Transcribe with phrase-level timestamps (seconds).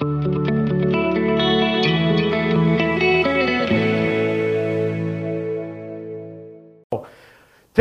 [0.00, 0.08] Take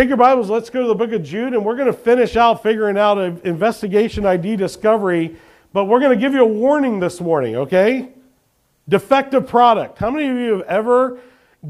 [0.10, 2.62] your Bibles, let's go to the book of Jude, and we're going to finish out
[2.62, 5.38] figuring out an investigation ID discovery,
[5.72, 8.10] but we're going to give you a warning this morning, okay?
[8.90, 9.98] Defective product.
[9.98, 11.22] How many of you have ever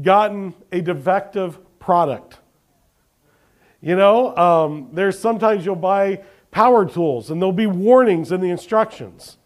[0.02, 2.38] gotten a defective product?
[3.80, 8.50] You know, um, there's sometimes you'll buy power tools and there'll be warnings in the
[8.50, 9.36] instructions.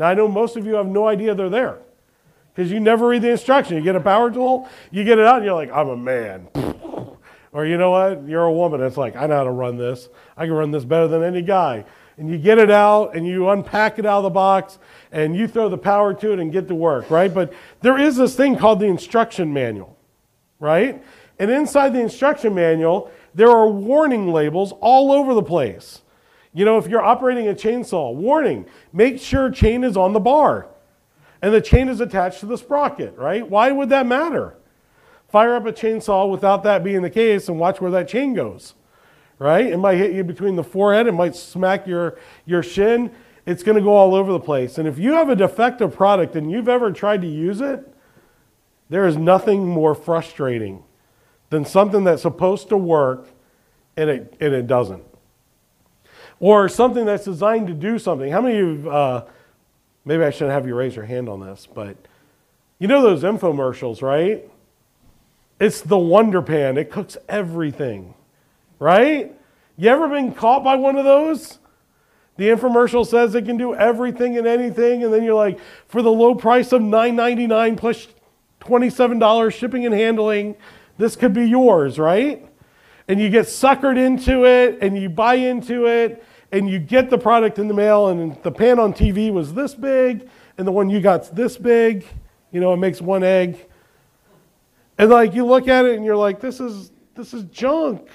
[0.00, 1.78] Now, I know most of you have no idea they're there
[2.54, 3.76] because you never read the instruction.
[3.76, 6.48] You get a power tool, you get it out, and you're like, I'm a man.
[7.52, 8.28] Or you know what?
[8.28, 8.80] You're a woman.
[8.80, 10.08] It's like, I know how to run this.
[10.36, 11.84] I can run this better than any guy.
[12.16, 14.78] And you get it out and you unpack it out of the box
[15.10, 17.34] and you throw the power to it and get to work, right?
[17.34, 19.98] But there is this thing called the instruction manual,
[20.60, 21.02] right?
[21.40, 26.02] And inside the instruction manual, there are warning labels all over the place.
[26.52, 30.66] You know, if you're operating a chainsaw, warning, make sure chain is on the bar
[31.42, 33.48] and the chain is attached to the sprocket, right?
[33.48, 34.56] Why would that matter?
[35.28, 38.74] Fire up a chainsaw without that being the case and watch where that chain goes.
[39.38, 39.66] Right?
[39.66, 43.10] It might hit you between the forehead, it might smack your, your shin.
[43.46, 44.76] It's going to go all over the place.
[44.76, 47.90] And if you have a defective product and you've ever tried to use it,
[48.90, 50.82] there is nothing more frustrating
[51.48, 53.28] than something that's supposed to work
[53.96, 55.02] and it, and it doesn't.
[56.40, 58.32] Or something that's designed to do something.
[58.32, 59.26] How many of you, uh,
[60.04, 61.96] maybe I shouldn't have you raise your hand on this, but
[62.78, 64.50] you know those infomercials, right?
[65.60, 66.78] It's the Wonder Pan.
[66.78, 68.14] It cooks everything,
[68.78, 69.36] right?
[69.76, 71.58] You ever been caught by one of those?
[72.38, 76.10] The infomercial says it can do everything and anything, and then you're like, for the
[76.10, 78.08] low price of $9.99 plus
[78.62, 80.56] $27 shipping and handling,
[80.96, 82.46] this could be yours, right?
[83.08, 87.18] And you get suckered into it, and you buy into it, and you get the
[87.18, 90.90] product in the mail, and the pan on TV was this big, and the one
[90.90, 92.04] you got's this big.
[92.52, 93.56] You know, it makes one egg.
[94.98, 98.08] And like you look at it and you're like, this is this is junk.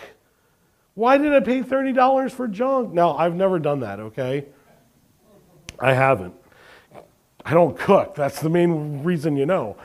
[0.96, 2.94] Why did I pay $30 for junk?
[2.94, 4.46] Now, I've never done that, okay?
[5.78, 6.34] I haven't.
[7.44, 8.16] I don't cook.
[8.16, 9.76] That's the main reason you know.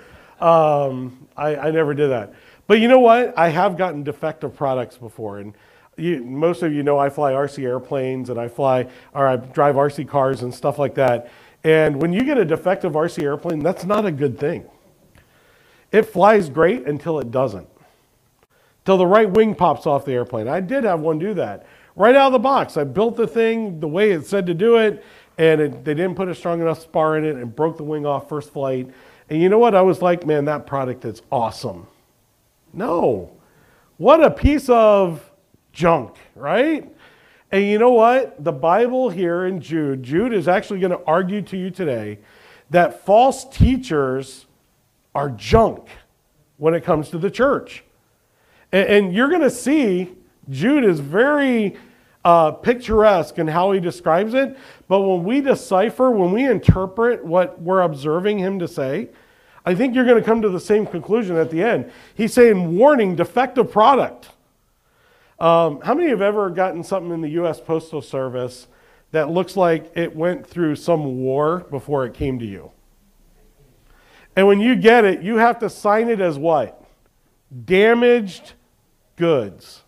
[0.40, 2.32] Um, I, I, never did that.
[2.66, 3.36] But you know what?
[3.36, 5.38] I have gotten defective products before.
[5.38, 5.54] And
[6.00, 9.76] you, most of you know I fly RC airplanes and I fly, or I drive
[9.76, 11.30] RC cars and stuff like that.
[11.62, 14.64] And when you get a defective RC airplane, that's not a good thing.
[15.92, 17.68] It flies great until it doesn't.
[18.84, 20.48] Till the right wing pops off the airplane.
[20.48, 21.66] I did have one do that.
[21.96, 24.76] Right out of the box, I built the thing the way it said to do
[24.76, 25.04] it,
[25.36, 28.06] and it, they didn't put a strong enough spar in it and broke the wing
[28.06, 28.88] off first flight.
[29.28, 29.74] And you know what?
[29.74, 31.86] I was like, man, that product is awesome.
[32.72, 33.30] No.
[33.96, 35.29] What a piece of
[35.72, 36.90] junk, right?
[37.52, 38.42] And you know what?
[38.42, 42.18] The Bible here in Jude, Jude is actually going to argue to you today
[42.70, 44.46] that false teachers
[45.14, 45.88] are junk
[46.58, 47.82] when it comes to the church.
[48.70, 50.12] And, and you're going to see
[50.48, 51.76] Jude is very
[52.24, 54.56] uh, picturesque in how he describes it.
[54.88, 59.08] But when we decipher, when we interpret what we're observing him to say,
[59.64, 61.90] I think you're going to come to the same conclusion at the end.
[62.14, 64.30] He's saying, warning, defective product.
[65.40, 67.60] Um, how many have ever gotten something in the U.S.
[67.60, 68.68] Postal Service
[69.10, 72.72] that looks like it went through some war before it came to you?
[74.36, 76.84] And when you get it, you have to sign it as what?
[77.64, 78.52] Damaged
[79.16, 79.82] goods.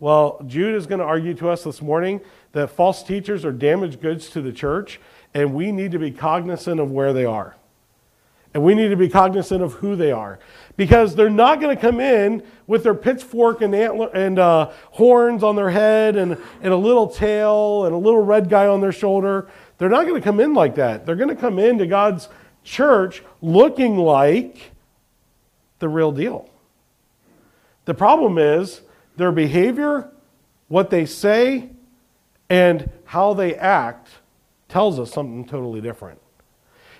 [0.00, 2.20] Well, Jude is going to argue to us this morning
[2.52, 5.00] that false teachers are damaged goods to the church,
[5.34, 7.56] and we need to be cognizant of where they are.
[8.54, 10.38] And we need to be cognizant of who they are.
[10.76, 15.42] Because they're not going to come in with their pitchfork and, antler, and uh, horns
[15.42, 18.92] on their head and, and a little tail and a little red guy on their
[18.92, 19.48] shoulder.
[19.76, 21.04] They're not going to come in like that.
[21.04, 22.28] They're going to come into God's
[22.64, 24.72] church looking like
[25.78, 26.48] the real deal.
[27.84, 28.82] The problem is
[29.16, 30.10] their behavior,
[30.68, 31.70] what they say,
[32.50, 34.08] and how they act
[34.68, 36.20] tells us something totally different.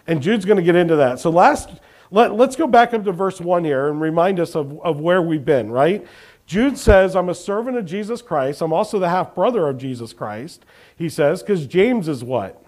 [0.09, 1.21] And Jude's going to get into that.
[1.21, 1.71] So last
[2.11, 5.21] let, us go back up to verse 1 here and remind us of, of where
[5.21, 6.07] we've been, right?
[6.47, 8.63] Jude says, I'm a servant of Jesus Christ.
[8.63, 10.65] I'm also the half brother of Jesus Christ,
[10.97, 12.65] he says, because James is what?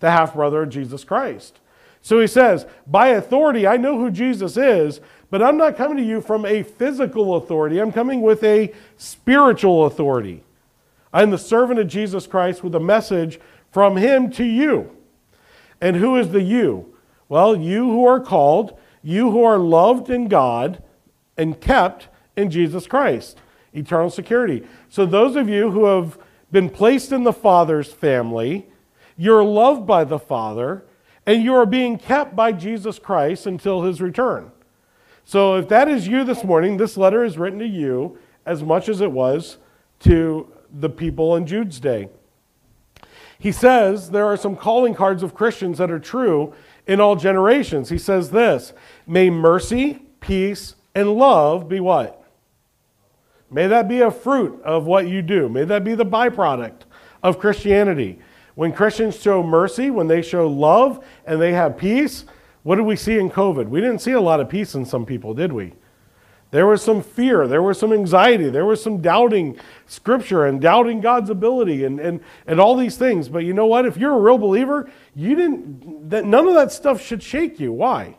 [0.00, 1.58] The half brother of Jesus Christ.
[2.00, 5.00] So he says, By authority, I know who Jesus is,
[5.30, 7.78] but I'm not coming to you from a physical authority.
[7.78, 10.42] I'm coming with a spiritual authority.
[11.12, 13.38] I'm the servant of Jesus Christ with a message
[13.70, 14.90] from him to you.
[15.82, 16.94] And who is the you?
[17.28, 20.82] Well, you who are called, you who are loved in God
[21.36, 23.38] and kept in Jesus Christ.
[23.74, 24.66] Eternal security.
[24.88, 26.18] So, those of you who have
[26.50, 28.66] been placed in the Father's family,
[29.16, 30.84] You're loved by the Father,
[31.26, 34.50] and you are being kept by Jesus Christ until his return.
[35.24, 38.88] So if that is you this morning, this letter is written to you as much
[38.88, 39.58] as it was
[40.00, 42.08] to the people in Jude's day.
[43.42, 46.54] He says there are some calling cards of Christians that are true
[46.86, 47.88] in all generations.
[47.88, 48.72] He says this
[49.04, 52.24] May mercy, peace, and love be what?
[53.50, 55.48] May that be a fruit of what you do.
[55.48, 56.82] May that be the byproduct
[57.24, 58.20] of Christianity.
[58.54, 62.26] When Christians show mercy, when they show love, and they have peace,
[62.62, 63.66] what did we see in COVID?
[63.66, 65.72] We didn't see a lot of peace in some people, did we?
[66.52, 71.00] There was some fear, there was some anxiety, there was some doubting scripture and doubting
[71.00, 73.30] God's ability and, and, and all these things.
[73.30, 73.86] But you know what?
[73.86, 77.72] If you're a real believer, you didn't that none of that stuff should shake you.
[77.72, 78.16] Why?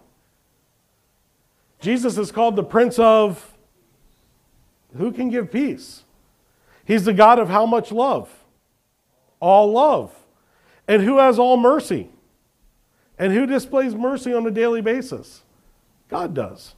[1.79, 3.53] Jesus is called the Prince of
[4.97, 6.01] who can give peace?
[6.85, 8.31] He's the God of how much love?
[9.39, 10.11] All love.
[10.87, 12.09] And who has all mercy?
[13.19, 15.43] And who displays mercy on a daily basis?
[16.09, 16.73] God does.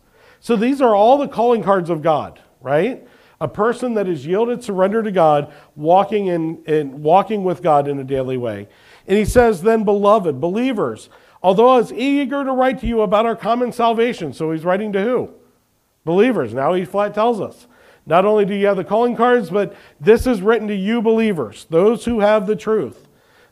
[0.46, 3.04] So these are all the calling cards of God, right?
[3.42, 7.98] A person that is yielded surrender to God, walking in, in walking with God in
[7.98, 8.68] a daily way.
[9.08, 11.10] And he says, then, beloved, believers,
[11.42, 14.34] although I was eager to write to you about our common salvation.
[14.34, 15.32] So he's writing to who?
[16.04, 16.54] Believers.
[16.54, 17.66] Now he flat tells us.
[18.06, 21.66] Not only do you have the calling cards, but this is written to you believers,
[21.72, 23.08] those who have the truth,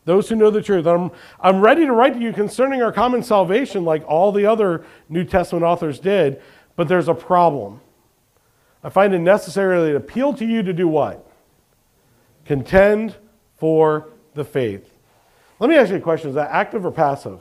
[0.06, 0.86] those who know the truth.
[0.86, 1.10] I'm,
[1.40, 5.24] I'm ready to write to you concerning our common salvation, like all the other New
[5.24, 6.40] Testament authors did,
[6.75, 7.81] but there's a problem.
[8.83, 11.25] I find it necessary to appeal to you to do what?
[12.45, 13.15] Contend
[13.55, 14.89] for the faith.
[15.59, 17.39] Let me ask you a question is that active or passive?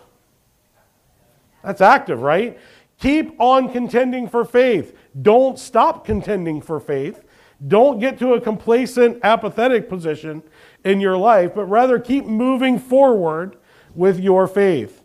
[1.64, 2.58] That's active, right?
[2.99, 4.96] Keep on contending for faith.
[5.20, 7.25] Don't stop contending for faith.
[7.67, 10.43] Don't get to a complacent, apathetic position
[10.84, 13.56] in your life, but rather keep moving forward
[13.94, 15.02] with your faith.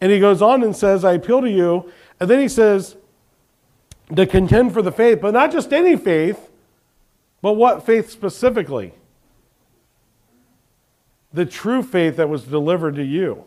[0.00, 1.90] And he goes on and says, I appeal to you.
[2.18, 2.96] And then he says,
[4.14, 6.50] to contend for the faith, but not just any faith,
[7.42, 8.92] but what faith specifically?
[11.32, 13.44] The true faith that was delivered to you,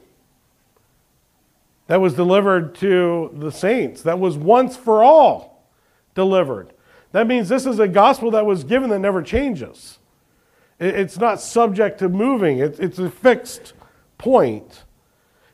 [1.87, 5.67] that was delivered to the saints, that was once for all
[6.15, 6.73] delivered.
[7.11, 9.99] That means this is a gospel that was given that never changes.
[10.79, 13.73] It's not subject to moving, it's a fixed
[14.17, 14.83] point.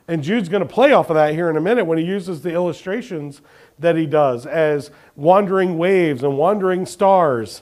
[0.08, 2.42] And Jude's going to play off of that here in a minute when he uses
[2.42, 3.42] the illustrations
[3.80, 7.62] that he does as wandering waves and wandering stars.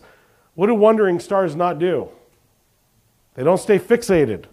[0.55, 2.09] What do wandering stars not do?
[3.35, 4.45] They don't stay fixated,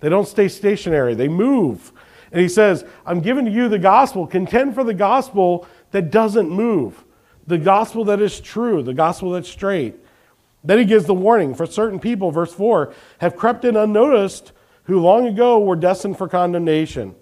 [0.00, 1.92] they don't stay stationary, they move.
[2.30, 4.26] And he says, I'm giving to you the gospel.
[4.26, 7.04] Contend for the gospel that doesn't move,
[7.46, 9.96] the gospel that is true, the gospel that's straight.
[10.62, 14.52] Then he gives the warning for certain people, verse 4, have crept in unnoticed
[14.84, 17.14] who long ago were destined for condemnation.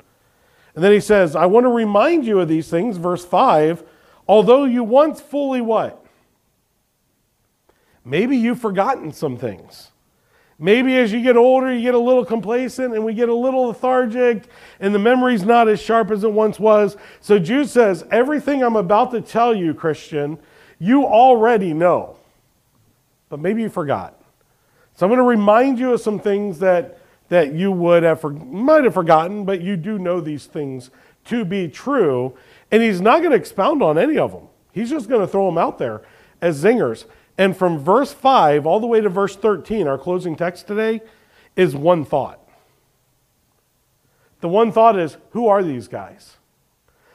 [0.77, 3.83] And then he says, I want to remind you of these things, verse 5,
[4.29, 6.05] although you once fully what?
[8.05, 9.91] Maybe you've forgotten some things.
[10.59, 13.65] Maybe as you get older, you get a little complacent and we get a little
[13.69, 14.45] lethargic
[14.79, 16.97] and the memory's not as sharp as it once was.
[17.21, 20.39] So Jude says, Everything I'm about to tell you, Christian,
[20.79, 22.17] you already know,
[23.29, 24.19] but maybe you forgot.
[24.95, 28.85] So I'm going to remind you of some things that that you would have might
[28.85, 30.91] have forgotten, but you do know these things
[31.27, 32.37] to be true.
[32.71, 34.49] And he's not going to expound on any of them.
[34.73, 36.03] He's just going to throw them out there
[36.41, 37.05] as zingers.
[37.39, 41.01] And from verse 5 all the way to verse 13, our closing text today,
[41.55, 42.41] is one thought.
[44.41, 46.37] The one thought is who are these guys?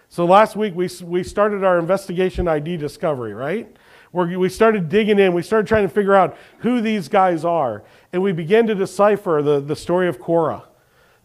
[0.10, 3.74] So last week we, we started our investigation ID discovery, right?
[4.12, 7.84] Where we started digging in, we started trying to figure out who these guys are
[8.14, 10.66] and we begin to decipher the, the story of Korah,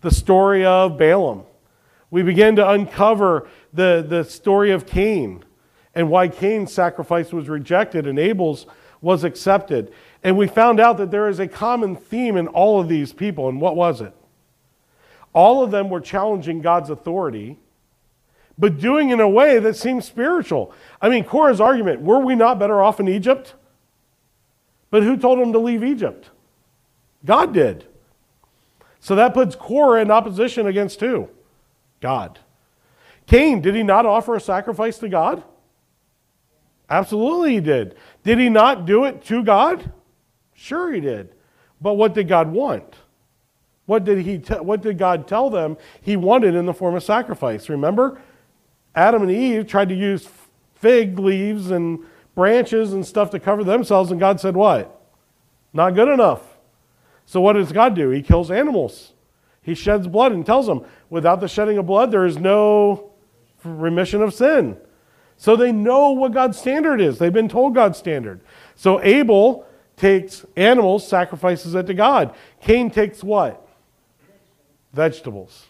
[0.00, 1.44] the story of Balaam.
[2.10, 5.44] We begin to uncover the, the story of Cain
[5.94, 8.66] and why Cain's sacrifice was rejected and Abel's
[9.00, 9.92] was accepted.
[10.22, 13.48] And we found out that there is a common theme in all of these people.
[13.48, 14.14] And what was it?
[15.32, 17.58] All of them were challenging God's authority,
[18.58, 20.72] but doing in a way that seemed spiritual.
[21.00, 23.54] I mean, Korah's argument were we not better off in Egypt?
[24.90, 26.30] But who told him to leave Egypt?
[27.26, 27.84] God did.
[29.00, 31.28] So that puts Korah in opposition against who?
[32.00, 32.38] God.
[33.26, 35.42] Cain, did he not offer a sacrifice to God?
[36.88, 37.96] Absolutely he did.
[38.22, 39.92] Did he not do it to God?
[40.54, 41.30] Sure he did.
[41.80, 42.96] But what did God want?
[43.86, 47.68] What did, he what did God tell them he wanted in the form of sacrifice?
[47.68, 48.20] Remember?
[48.94, 50.28] Adam and Eve tried to use
[50.74, 52.00] fig leaves and
[52.34, 55.00] branches and stuff to cover themselves, and God said, What?
[55.72, 56.45] Not good enough.
[57.26, 58.10] So what does God do?
[58.10, 59.12] He kills animals.
[59.60, 63.10] He sheds blood and tells them, without the shedding of blood, there is no
[63.64, 64.76] remission of sin.
[65.36, 67.18] So they know what God's standard is.
[67.18, 68.40] They've been told God's standard.
[68.76, 69.66] So Abel
[69.96, 72.34] takes animals, sacrifices it to God.
[72.60, 73.66] Cain takes what?
[74.92, 75.66] Vegetables.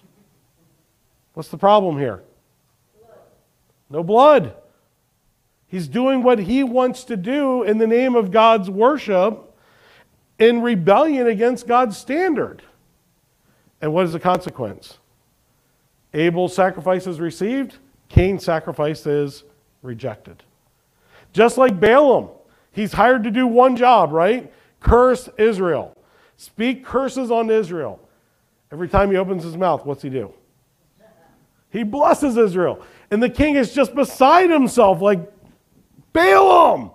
[1.32, 2.22] What's the problem here?
[3.88, 4.54] No blood.
[5.68, 9.45] He's doing what he wants to do in the name of God's worship
[10.38, 12.62] in rebellion against God's standard.
[13.80, 14.98] And what is the consequence?
[16.14, 17.76] Abel's sacrifice is received,
[18.08, 19.44] Cain's sacrifice is
[19.82, 20.42] rejected.
[21.32, 22.30] Just like Balaam,
[22.72, 24.52] he's hired to do one job, right?
[24.80, 25.96] Curse Israel.
[26.36, 28.00] Speak curses on Israel.
[28.72, 30.32] Every time he opens his mouth, what's he do?
[31.70, 32.82] He blesses Israel.
[33.10, 35.20] And the king is just beside himself, like,
[36.12, 36.90] Balaam,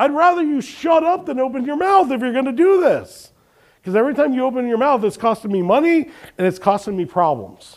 [0.00, 3.32] I'd rather you shut up than open your mouth if you're going to do this.
[3.76, 7.04] Because every time you open your mouth, it's costing me money and it's costing me
[7.04, 7.76] problems.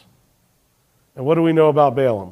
[1.18, 2.32] And what do we know about Balaam?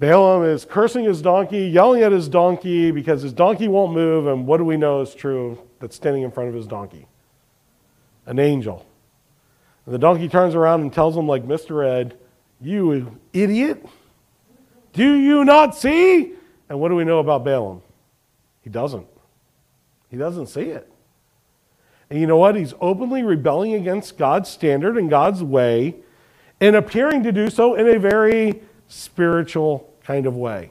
[0.00, 4.26] Balaam is cursing his donkey, yelling at his donkey because his donkey won't move.
[4.26, 7.06] And what do we know is true that's standing in front of his donkey?
[8.26, 8.84] An angel.
[9.86, 11.88] And the donkey turns around and tells him, like Mr.
[11.88, 12.18] Ed,
[12.60, 13.86] You idiot,
[14.92, 16.34] do you not see?
[16.68, 17.82] And what do we know about Balaam?
[18.62, 19.06] He doesn't.
[20.10, 20.90] He doesn't see it.
[22.10, 22.56] And you know what?
[22.56, 25.96] He's openly rebelling against God's standard and God's way
[26.60, 30.70] and appearing to do so in a very spiritual kind of way.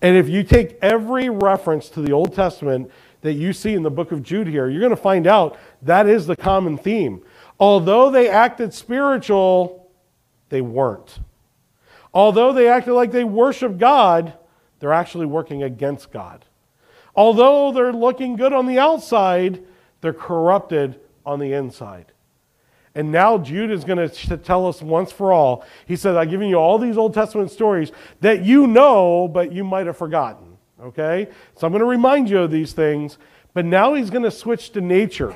[0.00, 2.90] And if you take every reference to the Old Testament
[3.20, 6.06] that you see in the book of Jude here, you're going to find out that
[6.06, 7.22] is the common theme.
[7.58, 9.90] Although they acted spiritual,
[10.48, 11.20] they weren't.
[12.12, 14.34] Although they acted like they worship God,
[14.84, 16.44] they're actually working against God.
[17.16, 19.64] Although they're looking good on the outside,
[20.02, 22.12] they're corrupted on the inside.
[22.94, 25.64] And now Jude is going to tell us once for all.
[25.86, 29.64] He says, I've given you all these Old Testament stories that you know, but you
[29.64, 30.58] might have forgotten.
[30.78, 31.28] Okay?
[31.56, 33.16] So I'm going to remind you of these things.
[33.54, 35.34] But now he's going to switch to nature.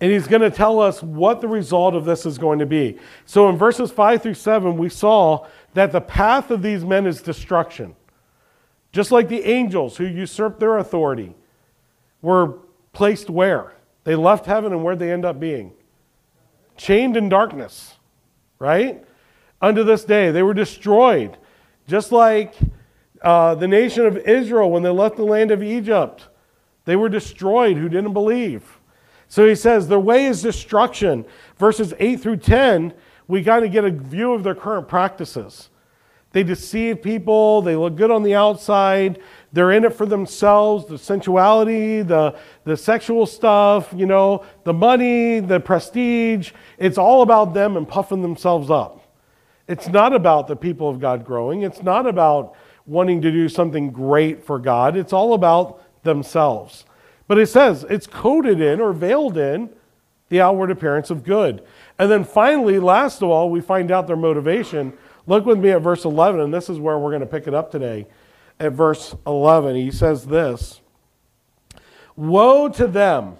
[0.00, 2.98] And he's going to tell us what the result of this is going to be.
[3.24, 7.22] So in verses 5 through 7, we saw that the path of these men is
[7.22, 7.96] destruction.
[8.92, 11.34] Just like the angels who usurped their authority
[12.20, 12.58] were
[12.92, 13.74] placed where?
[14.04, 15.72] They left heaven and where'd they end up being?
[16.76, 17.94] Chained in darkness,
[18.58, 19.02] right?
[19.60, 21.38] Unto this day, they were destroyed.
[21.88, 22.54] Just like
[23.22, 26.28] uh, the nation of Israel when they left the land of Egypt,
[26.84, 28.78] they were destroyed who didn't believe.
[29.28, 31.24] So he says, their way is destruction.
[31.58, 32.94] Verses 8 through 10,
[33.28, 35.68] we got to get a view of their current practices.
[36.32, 39.20] They deceive people, they look good on the outside,
[39.52, 45.40] they're in it for themselves, the sensuality, the, the sexual stuff, you know, the money,
[45.40, 46.52] the prestige.
[46.76, 49.02] It's all about them and puffing themselves up.
[49.66, 52.54] It's not about the people of God growing, it's not about
[52.84, 56.84] wanting to do something great for God, it's all about themselves.
[57.28, 59.70] But it says it's coated in or veiled in
[60.28, 61.62] the outward appearance of good.
[61.98, 64.92] And then finally, last of all, we find out their motivation.
[65.26, 67.54] Look with me at verse 11, and this is where we're going to pick it
[67.54, 68.06] up today.
[68.58, 70.80] At verse 11, he says this
[72.16, 73.36] Woe to them,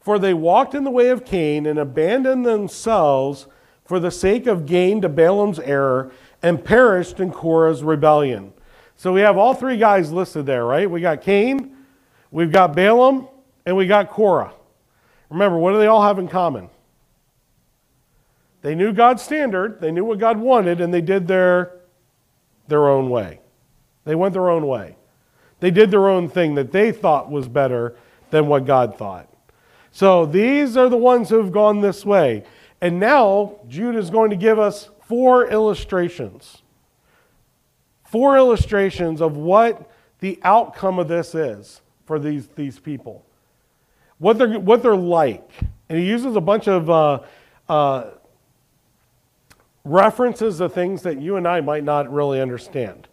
[0.00, 3.46] for they walked in the way of Cain and abandoned themselves
[3.84, 8.52] for the sake of gain to Balaam's error and perished in Korah's rebellion.
[8.96, 10.90] So we have all three guys listed there, right?
[10.90, 11.76] We got Cain,
[12.30, 13.28] We've got Balaam
[13.66, 14.52] and we got Korah.
[15.30, 16.68] Remember, what do they all have in common?
[18.62, 21.76] They knew God's standard, they knew what God wanted, and they did their,
[22.68, 23.40] their own way.
[24.04, 24.96] They went their own way.
[25.60, 27.96] They did their own thing that they thought was better
[28.30, 29.28] than what God thought.
[29.92, 32.44] So these are the ones who have gone this way.
[32.80, 36.62] And now Jude is going to give us four illustrations.
[38.08, 41.80] Four illustrations of what the outcome of this is
[42.10, 43.24] for these, these people.
[44.18, 45.48] What they're, what they're like.
[45.88, 47.20] And he uses a bunch of uh,
[47.68, 48.10] uh,
[49.84, 53.06] references of things that you and I might not really understand.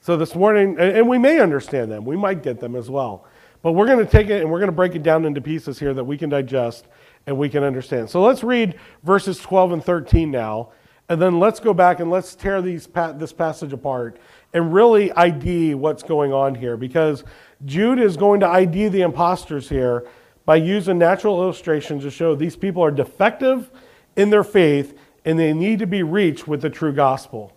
[0.00, 3.26] So this morning, and, and we may understand them, we might get them as well.
[3.60, 5.78] But we're going to take it and we're going to break it down into pieces
[5.78, 6.86] here that we can digest
[7.26, 8.08] and we can understand.
[8.08, 10.70] So let's read verses 12 and 13 now,
[11.10, 14.18] and then let's go back and let's tear these, this passage apart
[14.54, 17.24] and really ID what's going on here because
[17.64, 20.06] Jude is going to ID the imposters here
[20.44, 23.70] by using natural illustrations to show these people are defective
[24.16, 27.54] in their faith and they need to be reached with the true gospel.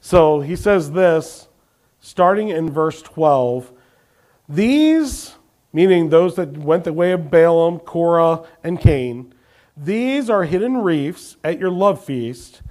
[0.00, 1.48] So he says this,
[2.00, 3.72] starting in verse 12
[4.48, 5.36] These
[5.76, 9.34] meaning those that went the way of Balaam, Korah, and Cain.
[9.76, 12.62] These are hidden reefs at your love feast,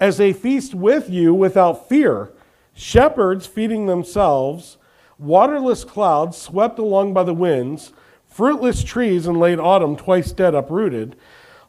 [0.00, 2.32] as they feast with you without fear,
[2.74, 4.76] shepherds feeding themselves,
[5.18, 7.92] waterless clouds swept along by the winds,
[8.26, 11.16] fruitless trees in late autumn twice dead uprooted,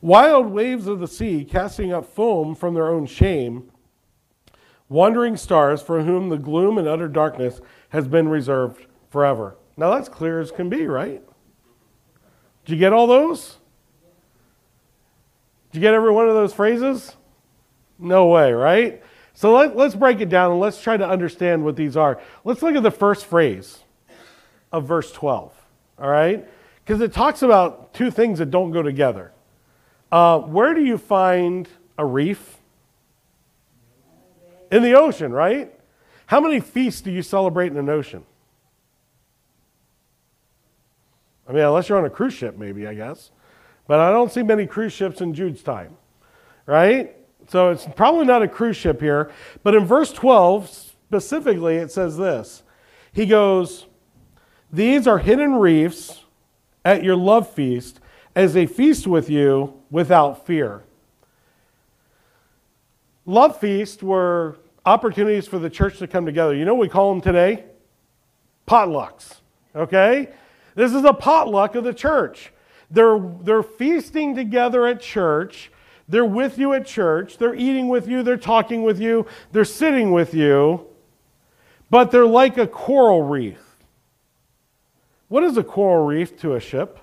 [0.01, 3.71] wild waves of the sea casting up foam from their own shame,
[4.87, 9.55] wandering stars for whom the gloom and utter darkness has been reserved forever.
[9.77, 11.23] Now that's clear as can be, right?
[12.65, 13.57] Did you get all those?
[15.71, 17.15] Did you get every one of those phrases?
[17.97, 19.03] No way, right?
[19.39, 22.19] So let, us break it down and let's try to understand what these are.
[22.43, 23.79] Let's look at the first phrase
[24.69, 25.53] of verse 12,
[25.97, 26.45] all right?
[26.83, 29.31] Because it talks about two things that don't go together.
[30.11, 32.57] Uh, where do you find a reef?
[34.73, 35.73] In the ocean, right?
[36.25, 38.25] How many feasts do you celebrate in an ocean?
[41.47, 43.31] I mean, unless you're on a cruise ship, maybe, I guess.
[43.87, 45.95] But I don't see many cruise ships in Jude's time,
[46.65, 47.15] right?
[47.49, 49.31] So it's probably not a cruise ship here.
[49.63, 52.63] But in verse 12, specifically, it says this
[53.11, 53.87] He goes,
[54.71, 56.23] These are hidden reefs
[56.85, 57.99] at your love feast
[58.35, 60.83] as they feast with you without fear.
[63.25, 66.55] Love feasts were opportunities for the church to come together.
[66.55, 67.65] You know what we call them today?
[68.67, 69.35] Potlucks.
[69.75, 70.29] Okay?
[70.75, 72.51] This is a potluck of the church.
[72.89, 75.71] They're, they're feasting together at church.
[76.09, 77.37] They're with you at church.
[77.37, 78.23] They're eating with you.
[78.23, 79.27] They're talking with you.
[79.51, 80.87] They're sitting with you.
[81.91, 83.59] But they're like a coral reef.
[85.27, 86.99] What is a coral reef to a ship?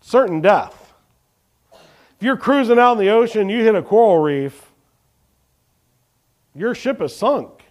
[0.00, 0.94] Certain death.
[1.72, 4.70] If you're cruising out in the ocean, you hit a coral reef,
[6.54, 7.64] your ship is sunk.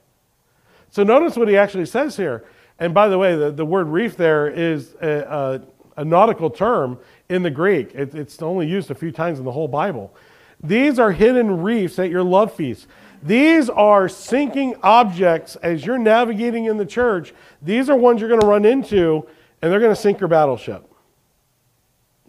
[0.91, 2.45] So notice what he actually says here.
[2.77, 5.61] And by the way, the, the word reef there is a,
[5.97, 6.99] a, a nautical term
[7.29, 7.93] in the Greek.
[7.95, 10.15] It, it's only used a few times in the whole Bible.
[10.61, 12.87] These are hidden reefs at your love feast.
[13.21, 17.33] These are sinking objects as you're navigating in the church.
[17.61, 19.27] These are ones you're going to run into,
[19.61, 20.89] and they're going to sink your battleship.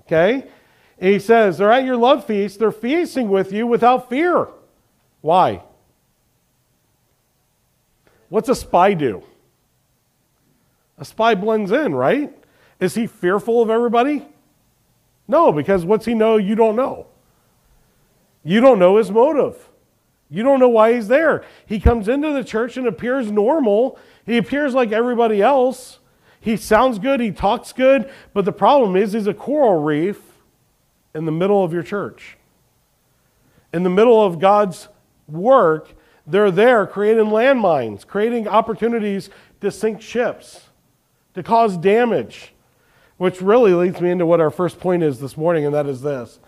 [0.01, 0.45] Okay?
[0.99, 2.59] And he says, they're at your love feast.
[2.59, 4.49] They're feasting with you without fear.
[5.21, 5.63] Why?
[8.29, 9.23] What's a spy do?
[10.99, 12.33] A spy blends in, right?
[12.79, 14.27] Is he fearful of everybody?
[15.27, 17.07] No, because what's he know you don't know?
[18.43, 19.69] You don't know his motive.
[20.31, 21.45] You don't know why he's there.
[21.67, 23.99] He comes into the church and appears normal.
[24.27, 25.99] He appears like everybody else.
[26.41, 30.21] He sounds good, he talks good, but the problem is he's a coral reef
[31.15, 32.37] in the middle of your church.
[33.73, 34.89] In the middle of God's
[35.27, 35.95] work,
[36.27, 40.69] they're there creating landmines, creating opportunities to sink ships,
[41.35, 42.54] to cause damage,
[43.17, 46.03] which really leads me into what our first point is this morning, and that is
[46.03, 46.39] this.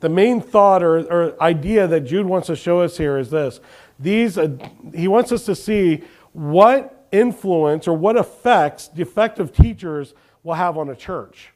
[0.00, 3.60] The main thought or, or idea that Jude wants to show us here is this.
[3.98, 4.56] These, uh,
[4.94, 10.88] he wants us to see what influence or what effects defective teachers will have on
[10.88, 11.50] a church.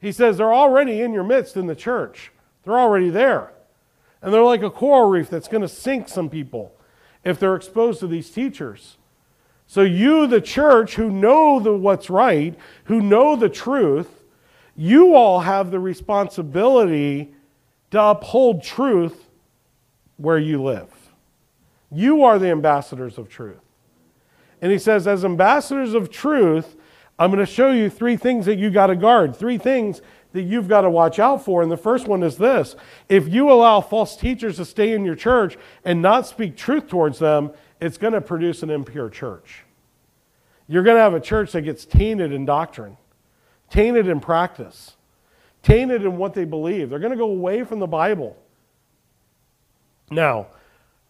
[0.00, 2.32] He says they're already in your midst in the church,
[2.64, 3.52] they're already there.
[4.22, 6.74] And they're like a coral reef that's going to sink some people
[7.24, 8.98] if they're exposed to these teachers.
[9.70, 14.24] So, you, the church, who know the, what's right, who know the truth,
[14.74, 17.32] you all have the responsibility
[17.92, 19.28] to uphold truth
[20.16, 20.92] where you live.
[21.88, 23.60] You are the ambassadors of truth.
[24.60, 26.74] And he says, as ambassadors of truth,
[27.16, 30.02] I'm going to show you three things that you got to guard, three things
[30.32, 31.62] that you've got to watch out for.
[31.62, 32.74] And the first one is this
[33.08, 37.20] if you allow false teachers to stay in your church and not speak truth towards
[37.20, 39.64] them, it's going to produce an impure church.
[40.68, 42.96] You're going to have a church that gets tainted in doctrine,
[43.70, 44.96] tainted in practice,
[45.62, 46.90] tainted in what they believe.
[46.90, 48.36] They're going to go away from the Bible.
[50.10, 50.46] Now,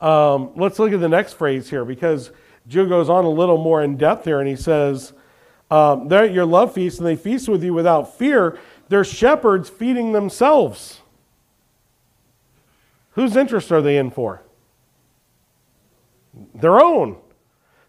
[0.01, 2.31] um, let's look at the next phrase here because
[2.69, 5.13] Jude goes on a little more in depth here and he says,
[5.71, 8.59] um, They're at your love feast and they feast with you without fear
[8.91, 11.01] they're shepherds feeding themselves.
[13.13, 14.43] Whose interest are they in for?
[16.55, 17.17] Their own.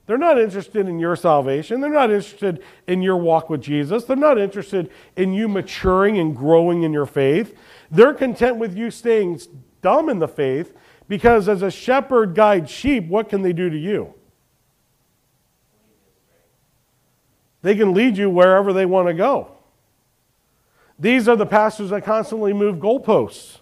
[0.07, 1.79] They're not interested in your salvation.
[1.79, 4.03] They're not interested in your walk with Jesus.
[4.03, 7.57] They're not interested in you maturing and growing in your faith.
[7.89, 9.39] They're content with you staying
[9.81, 10.75] dumb in the faith
[11.07, 14.13] because, as a shepherd guides sheep, what can they do to you?
[17.61, 19.51] They can lead you wherever they want to go.
[20.99, 23.60] These are the pastors that constantly move goalposts.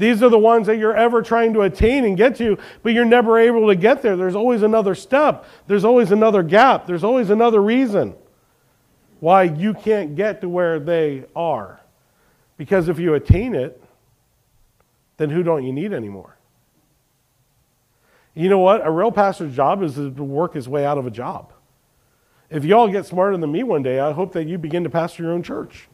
[0.00, 3.04] These are the ones that you're ever trying to attain and get to, but you're
[3.04, 4.16] never able to get there.
[4.16, 8.14] There's always another step, there's always another gap, there's always another reason
[9.18, 11.82] why you can't get to where they are.
[12.56, 13.82] Because if you attain it,
[15.18, 16.34] then who don't you need anymore?
[18.32, 18.86] You know what?
[18.86, 21.52] A real pastor's job is to work his way out of a job.
[22.48, 25.24] If y'all get smarter than me one day, I hope that you begin to pastor
[25.24, 25.90] your own church.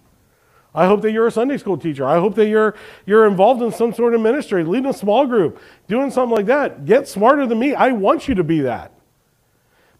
[0.77, 2.05] I hope that you're a Sunday school teacher.
[2.05, 2.75] I hope that you're,
[3.07, 5.59] you're involved in some sort of ministry, leading a small group,
[5.89, 6.85] doing something like that.
[6.85, 7.75] Get smarter than me.
[7.75, 8.93] I want you to be that.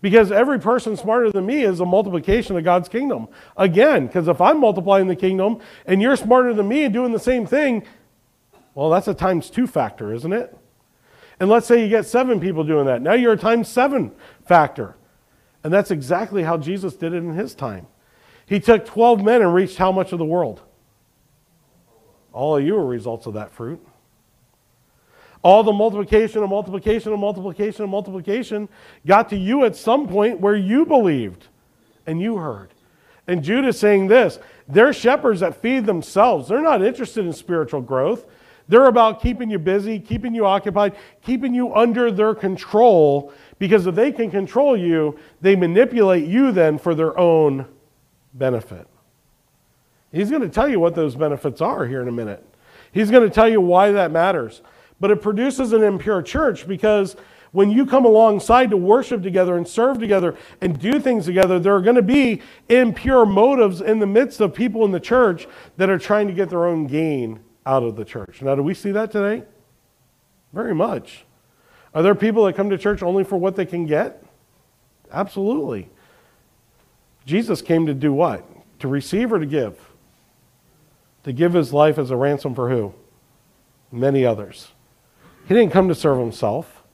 [0.03, 3.27] Because every person smarter than me is a multiplication of God's kingdom.
[3.57, 7.19] Again, because if I'm multiplying the kingdom and you're smarter than me and doing the
[7.19, 7.83] same thing,
[8.75, 10.55] well, that's a times two factor, isn't it?
[11.41, 13.01] And let's say you get seven people doing that.
[13.01, 14.13] Now you're a times seven
[14.45, 14.97] factor.
[15.65, 17.87] And that's exactly how Jesus did it in his time.
[18.45, 20.63] He took 12 men and reached how much of the world?
[22.37, 23.81] All of you are results of that fruit.
[25.43, 28.69] All the multiplication and multiplication and multiplication and multiplication
[29.07, 31.47] got to you at some point where you believed
[32.07, 32.75] and you heard.
[33.27, 36.49] And Jude is saying this they're shepherds that feed themselves.
[36.49, 38.27] They're not interested in spiritual growth.
[38.69, 43.95] They're about keeping you busy, keeping you occupied, keeping you under their control, because if
[43.95, 47.65] they can control you, they manipulate you then for their own
[48.35, 48.87] benefit.
[50.13, 52.45] He's going to tell you what those benefits are here in a minute.
[52.93, 54.63] He's going to tell you why that matters.
[55.01, 57.17] But it produces an impure church because
[57.53, 61.75] when you come alongside to worship together and serve together and do things together, there
[61.75, 65.91] are going to be impure motives in the midst of people in the church that
[65.91, 68.43] are trying to get their own gain out of the church.
[68.43, 69.45] Now, do we see that today?
[70.53, 71.25] Very much.
[71.95, 74.23] Are there people that come to church only for what they can get?
[75.11, 75.89] Absolutely.
[77.25, 78.47] Jesus came to do what?
[78.81, 79.79] To receive or to give?
[81.27, 82.95] To give his life as a ransom for who?
[83.91, 84.69] Many others.
[85.49, 86.85] He didn't come to serve himself.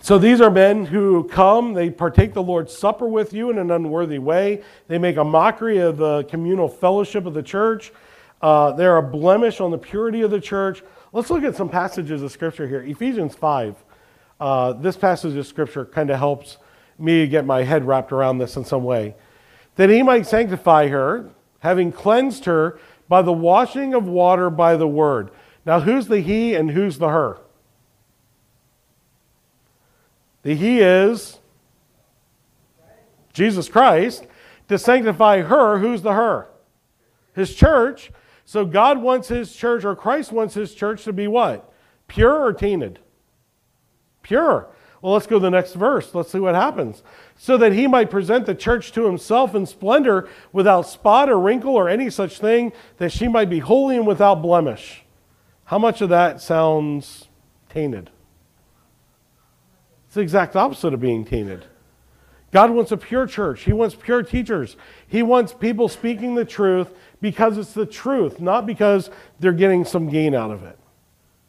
[0.00, 3.72] So these are men who come, they partake the Lord's Supper with you in an
[3.72, 4.62] unworthy way.
[4.86, 7.92] They make a mockery of the communal fellowship of the church.
[8.40, 10.84] Uh, they're a blemish on the purity of the church.
[11.12, 12.82] Let's look at some passages of Scripture here.
[12.82, 13.74] Ephesians 5.
[14.38, 16.58] Uh, this passage of Scripture kind of helps
[16.96, 19.16] me get my head wrapped around this in some way
[19.76, 21.30] that he might sanctify her,
[21.60, 25.30] having cleansed her by the washing of water by the word.
[25.64, 27.38] Now, who's the he and who's the her?
[30.42, 31.38] The he is
[33.32, 34.26] Jesus Christ.
[34.68, 36.48] To sanctify her, who's the her?
[37.34, 38.10] His church.
[38.44, 41.70] So God wants his church, or Christ wants his church to be what?
[42.08, 42.98] Pure or tainted?
[44.22, 44.68] Pure.
[45.02, 46.14] Well, let's go to the next verse.
[46.14, 47.02] Let's see what happens.
[47.36, 51.74] So that he might present the church to himself in splendor, without spot or wrinkle
[51.74, 55.02] or any such thing, that she might be holy and without blemish.
[55.64, 57.28] How much of that sounds
[57.68, 58.10] tainted?
[60.06, 61.66] It's the exact opposite of being tainted.
[62.52, 63.62] God wants a pure church.
[63.62, 64.76] He wants pure teachers.
[65.08, 69.10] He wants people speaking the truth because it's the truth, not because
[69.40, 70.78] they're getting some gain out of it,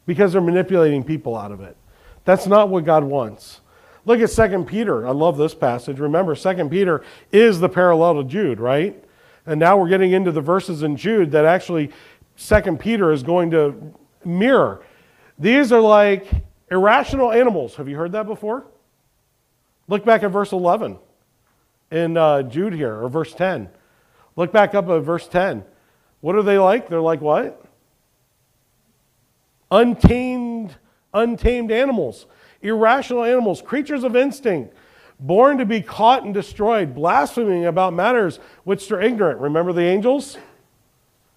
[0.06, 1.76] because they're manipulating people out of it.
[2.24, 3.60] That's not what God wants.
[4.06, 5.06] Look at 2 Peter.
[5.06, 5.98] I love this passage.
[5.98, 9.02] Remember, 2 Peter is the parallel to Jude, right?
[9.46, 11.90] And now we're getting into the verses in Jude that actually
[12.36, 14.82] 2 Peter is going to mirror.
[15.38, 16.26] These are like
[16.70, 17.76] irrational animals.
[17.76, 18.66] Have you heard that before?
[19.88, 20.98] Look back at verse 11
[21.90, 23.68] in uh, Jude here, or verse 10.
[24.36, 25.64] Look back up at verse 10.
[26.20, 26.88] What are they like?
[26.88, 27.64] They're like what?
[29.70, 30.74] Untamed
[31.14, 32.26] untamed animals,
[32.60, 34.74] irrational animals, creatures of instinct,
[35.20, 39.40] born to be caught and destroyed, blaspheming about matters which they're ignorant.
[39.40, 40.36] Remember the angels?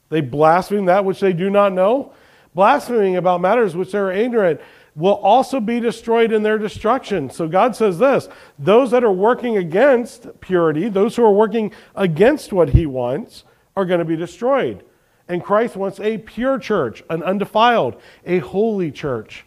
[0.09, 2.13] They blaspheme that which they do not know.
[2.55, 4.59] Blaspheming about matters which they're ignorant
[4.95, 7.29] will also be destroyed in their destruction.
[7.29, 12.51] So God says this those that are working against purity, those who are working against
[12.51, 13.43] what He wants,
[13.75, 14.83] are going to be destroyed.
[15.29, 19.45] And Christ wants a pure church, an undefiled, a holy church.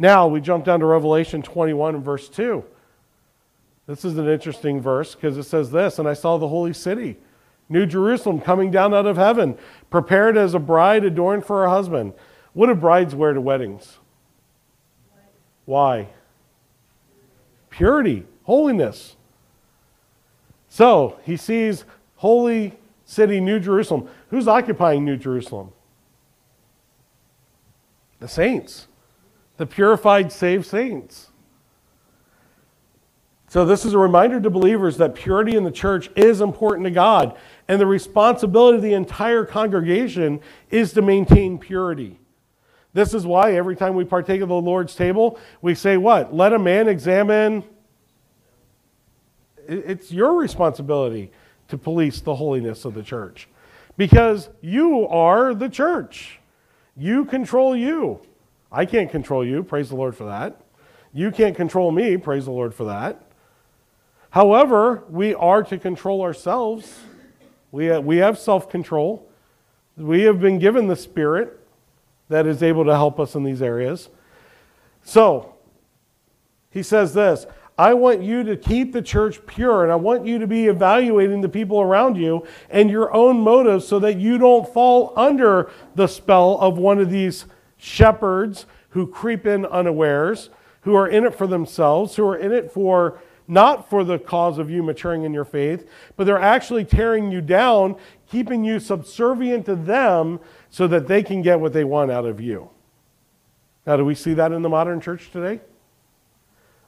[0.00, 2.64] Now we jump down to Revelation 21 and verse 2.
[3.86, 7.18] This is an interesting verse because it says this And I saw the holy city,
[7.68, 9.58] New Jerusalem, coming down out of heaven,
[9.90, 12.14] prepared as a bride adorned for her husband.
[12.54, 13.98] What do brides wear to weddings?
[15.66, 16.08] Why?
[17.68, 19.16] Purity, holiness.
[20.70, 21.84] So he sees
[22.16, 24.08] holy city, New Jerusalem.
[24.30, 25.72] Who's occupying New Jerusalem?
[28.18, 28.86] The saints
[29.60, 31.28] the purified, saved saints.
[33.48, 36.90] So, this is a reminder to believers that purity in the church is important to
[36.90, 37.36] God.
[37.68, 42.18] And the responsibility of the entire congregation is to maintain purity.
[42.94, 46.34] This is why every time we partake of the Lord's table, we say, What?
[46.34, 47.62] Let a man examine.
[49.68, 51.32] It's your responsibility
[51.68, 53.46] to police the holiness of the church
[53.98, 56.40] because you are the church.
[56.96, 58.22] You control you.
[58.72, 59.62] I can't control you.
[59.62, 60.60] Praise the Lord for that.
[61.12, 62.16] You can't control me.
[62.16, 63.22] Praise the Lord for that.
[64.30, 67.00] However, we are to control ourselves.
[67.72, 69.28] We have, we have self control.
[69.96, 71.58] We have been given the Spirit
[72.28, 74.08] that is able to help us in these areas.
[75.02, 75.54] So,
[76.70, 80.38] he says this I want you to keep the church pure, and I want you
[80.38, 84.72] to be evaluating the people around you and your own motives so that you don't
[84.72, 87.46] fall under the spell of one of these
[87.80, 90.50] shepherds who creep in unawares,
[90.82, 94.58] who are in it for themselves, who are in it for not for the cause
[94.58, 97.96] of you maturing in your faith, but they're actually tearing you down,
[98.30, 100.38] keeping you subservient to them
[100.68, 102.70] so that they can get what they want out of you.
[103.84, 105.60] Now, do we see that in the modern church today?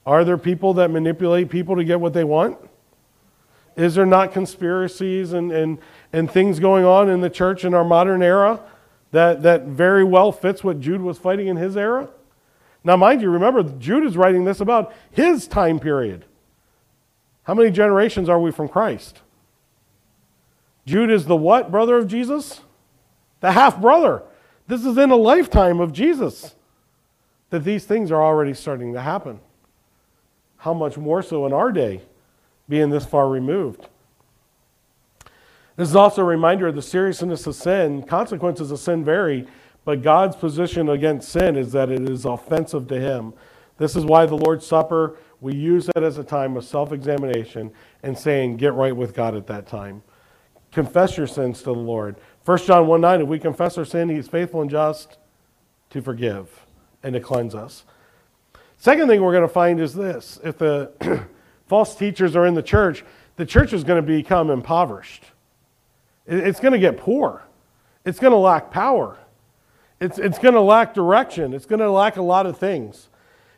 [0.06, 2.58] Are there people that manipulate people to get what they want?
[3.74, 5.78] Is there not conspiracies and, and,
[6.12, 8.60] and things going on in the church in our modern era
[9.12, 12.08] that, that very well fits what Jude was fighting in his era?
[12.84, 16.24] Now, mind you, remember, Jude is writing this about his time period.
[17.44, 19.20] How many generations are we from Christ?
[20.86, 22.60] Jude is the what brother of Jesus?
[23.40, 24.22] The half brother.
[24.66, 26.54] This is in a lifetime of Jesus
[27.50, 29.40] that these things are already starting to happen.
[30.58, 32.02] How much more so in our day,
[32.68, 33.88] being this far removed?
[35.76, 38.02] This is also a reminder of the seriousness of sin.
[38.02, 39.46] Consequences of sin vary,
[39.84, 43.32] but God's position against sin is that it is offensive to Him.
[43.78, 47.72] This is why the Lord's Supper we use that as a time of self examination
[48.04, 50.02] and saying, get right with God at that time.
[50.70, 52.16] Confess your sins to the Lord.
[52.44, 55.18] 1 John 1 9, if we confess our sin, He is faithful and just
[55.90, 56.64] to forgive
[57.02, 57.84] and to cleanse us.
[58.78, 61.26] Second thing we're going to find is this if the
[61.66, 63.04] false teachers are in the church,
[63.34, 65.31] the church is going to become impoverished.
[66.26, 67.42] It's going to get poor.
[68.04, 69.18] It's going to lack power.
[70.00, 71.54] It's, it's going to lack direction.
[71.54, 73.08] It's going to lack a lot of things.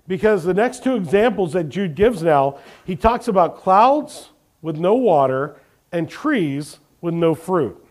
[0.07, 4.95] Because the next two examples that Jude gives now, he talks about clouds with no
[4.95, 5.57] water
[5.93, 7.83] and trees with no fruit.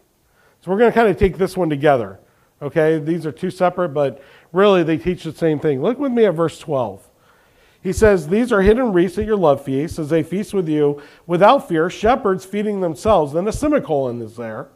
[0.62, 2.20] So we're going to kind of take this one together.
[2.62, 5.82] Okay, these are two separate, but really they teach the same thing.
[5.82, 7.10] Look with me at verse 12.
[7.84, 11.02] He says, These are hidden wreaths at your love feasts as they feast with you
[11.28, 13.34] without fear, shepherds feeding themselves.
[13.34, 14.70] Then a semicolon is there.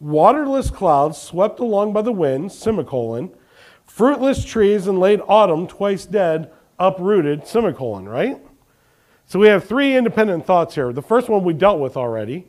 [0.00, 3.30] Waterless clouds swept along by the wind, semicolon
[3.86, 8.40] Fruitless trees in late autumn, twice dead, uprooted, semicolon, right?
[9.26, 10.92] So we have three independent thoughts here.
[10.92, 12.48] The first one we dealt with already.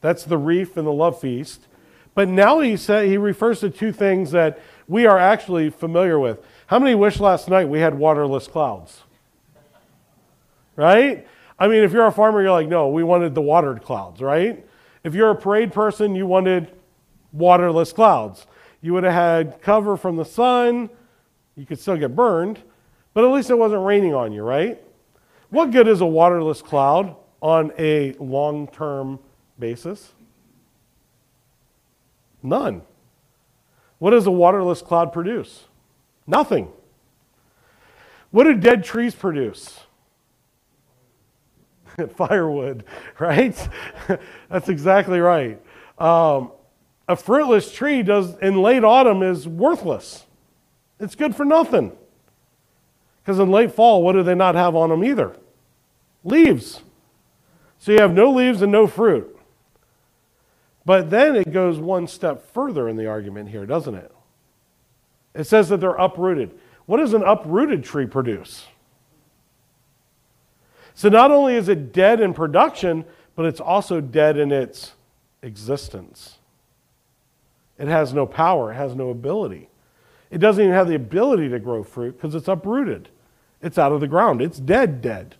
[0.00, 1.66] That's the reef and the love feast.
[2.14, 6.42] But now he said he refers to two things that we are actually familiar with.
[6.68, 9.02] How many wish last night we had waterless clouds?
[10.78, 11.26] Right?
[11.58, 14.64] I mean, if you're a farmer, you're like, no, we wanted the watered clouds, right?
[15.02, 16.70] If you're a parade person, you wanted
[17.32, 18.46] waterless clouds.
[18.80, 20.88] You would have had cover from the sun.
[21.56, 22.62] You could still get burned,
[23.12, 24.80] but at least it wasn't raining on you, right?
[25.50, 29.18] What good is a waterless cloud on a long term
[29.58, 30.12] basis?
[32.40, 32.82] None.
[33.98, 35.64] What does a waterless cloud produce?
[36.24, 36.70] Nothing.
[38.30, 39.80] What do dead trees produce?
[42.16, 42.84] Firewood,
[43.18, 43.68] right?
[44.48, 45.60] That's exactly right.
[45.98, 46.52] Um,
[47.08, 50.26] a fruitless tree does in late autumn is worthless.
[51.00, 51.96] It's good for nothing.
[53.22, 55.36] Because in late fall, what do they not have on them either?
[56.24, 56.82] Leaves.
[57.78, 59.34] So you have no leaves and no fruit.
[60.84, 64.10] But then it goes one step further in the argument here, doesn't it?
[65.34, 66.58] It says that they're uprooted.
[66.86, 68.66] What does an uprooted tree produce?
[70.98, 73.04] So not only is it dead in production,
[73.36, 74.94] but it's also dead in its
[75.42, 76.38] existence.
[77.78, 79.68] It has no power, it has no ability.
[80.32, 83.10] It doesn't even have the ability to grow fruit because it's uprooted.
[83.62, 84.42] It's out of the ground.
[84.42, 85.36] It's dead, dead.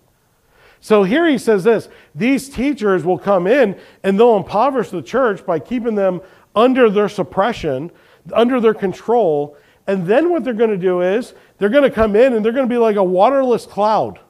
[0.78, 5.44] So here he says this these teachers will come in and they'll impoverish the church
[5.44, 6.20] by keeping them
[6.54, 7.90] under their suppression,
[8.32, 9.56] under their control.
[9.88, 12.52] And then what they're going to do is they're going to come in and they're
[12.52, 14.20] going to be like a waterless cloud,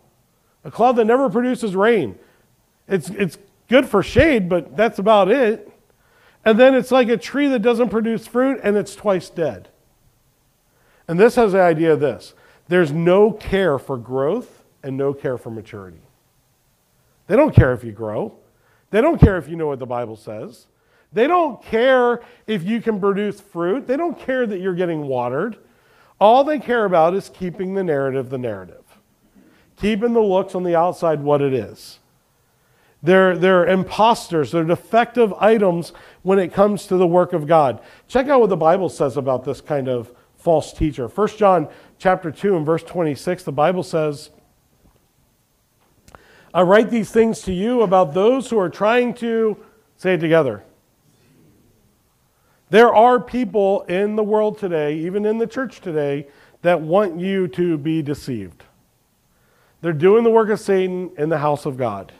[0.68, 2.18] a cloud that never produces rain.
[2.86, 5.70] It's, it's good for shade, but that's about it.
[6.44, 9.68] And then it's like a tree that doesn't produce fruit and it's twice dead.
[11.08, 12.34] And this has the idea of this
[12.68, 16.02] there's no care for growth and no care for maturity.
[17.26, 18.34] They don't care if you grow,
[18.90, 20.66] they don't care if you know what the Bible says,
[21.12, 23.86] They don't care if you can produce fruit.
[23.86, 25.56] They don't care that you're getting watered.
[26.20, 28.84] All they care about is keeping the narrative the narrative,
[29.80, 31.98] keeping the looks on the outside what it is.
[33.02, 37.80] They're, they're imposters, they're defective items when it comes to the work of God.
[38.08, 41.06] Check out what the Bible says about this kind of false teacher.
[41.06, 44.30] 1 John chapter 2 and verse 26, the Bible says,
[46.52, 49.56] I write these things to you about those who are trying to,
[49.96, 50.64] say it together,
[52.70, 56.28] there are people in the world today, even in the church today,
[56.62, 58.64] that want you to be deceived.
[59.80, 62.12] They're doing the work of Satan in the house of God.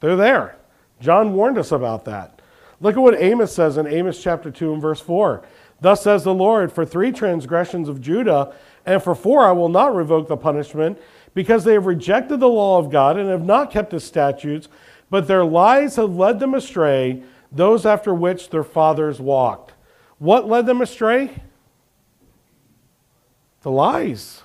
[0.00, 0.56] They're there.
[1.00, 2.40] John warned us about that.
[2.80, 5.42] Look at what Amos says in Amos chapter 2 and verse 4.
[5.80, 9.94] Thus says the Lord, for three transgressions of Judah, and for four I will not
[9.94, 10.98] revoke the punishment,
[11.34, 14.68] because they have rejected the law of God and have not kept his statutes,
[15.10, 19.72] but their lies have led them astray those after which their fathers walked.
[20.18, 21.42] What led them astray?
[23.62, 24.42] The lies.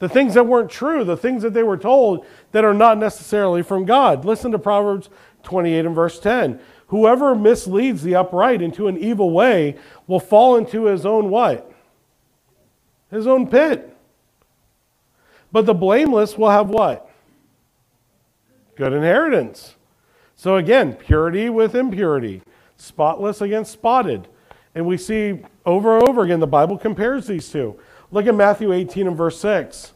[0.00, 3.62] The things that weren't true, the things that they were told that are not necessarily
[3.62, 4.24] from God.
[4.24, 5.10] Listen to Proverbs
[5.42, 6.58] 28 and verse 10.
[6.88, 11.70] Whoever misleads the upright into an evil way will fall into his own what?
[13.10, 13.94] His own pit.
[15.52, 17.08] But the blameless will have what?
[18.76, 19.76] Good inheritance.
[20.34, 22.40] So again, purity with impurity,
[22.78, 24.28] spotless against spotted.
[24.74, 27.78] And we see over and over again the Bible compares these two.
[28.10, 29.92] Look at Matthew 18 and verse 6.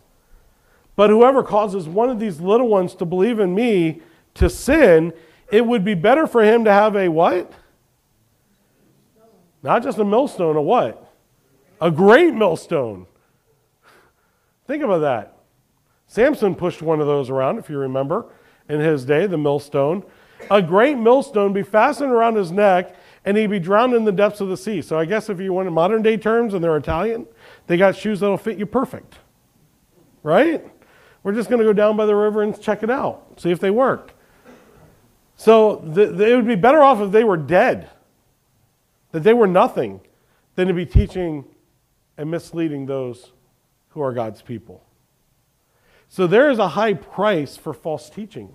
[0.96, 4.00] But whoever causes one of these little ones to believe in me
[4.35, 5.12] to sin,
[5.50, 7.53] it would be better for him to have a what?
[9.62, 11.12] Not just a millstone, a what?
[11.81, 13.07] A great millstone.
[14.66, 15.37] Think about that.
[16.07, 18.27] Samson pushed one of those around, if you remember,
[18.68, 20.05] in his day, the millstone
[20.50, 24.40] a great millstone be fastened around his neck, and he'd be drowned in the depths
[24.40, 24.83] of the sea.
[24.83, 27.27] So I guess if you want modern day terms and they're Italian,
[27.66, 29.18] they got shoes that'll fit you perfect.
[30.22, 30.64] Right?
[31.22, 33.61] We're just going to go down by the river and check it out, see if
[33.61, 34.12] they work.
[35.37, 37.90] So the, the, it would be better off if they were dead,
[39.12, 40.00] that they were nothing,
[40.55, 41.44] than to be teaching
[42.16, 43.33] and misleading those
[43.90, 44.85] who are God's people.
[46.09, 48.55] So there is a high price for false teaching.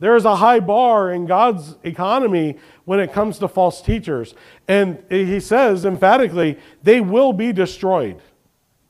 [0.00, 4.34] There is a high bar in God's economy when it comes to false teachers.
[4.68, 8.20] And he says emphatically, they will be destroyed.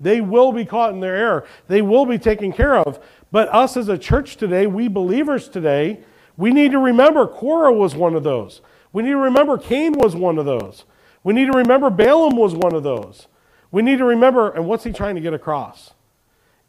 [0.00, 1.46] They will be caught in their error.
[1.66, 3.02] They will be taken care of.
[3.32, 6.00] But us as a church today, we believers today,
[6.36, 8.60] we need to remember Korah was one of those.
[8.92, 10.84] We need to remember Cain was one of those.
[11.24, 13.26] We need to remember Balaam was one of those.
[13.70, 15.92] We need to remember, and what's he trying to get across?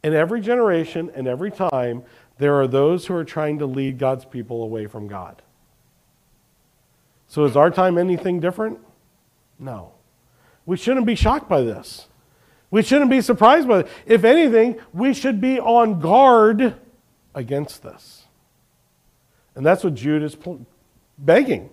[0.02, 2.02] In every generation and every time,
[2.40, 5.42] there are those who are trying to lead God's people away from God.
[7.28, 8.78] So is our time anything different?
[9.58, 9.92] No.
[10.64, 12.08] We shouldn't be shocked by this.
[12.70, 13.88] We shouldn't be surprised by it.
[14.06, 16.76] If anything, we should be on guard
[17.34, 18.24] against this.
[19.54, 20.34] And that's what Jude is
[21.18, 21.68] begging.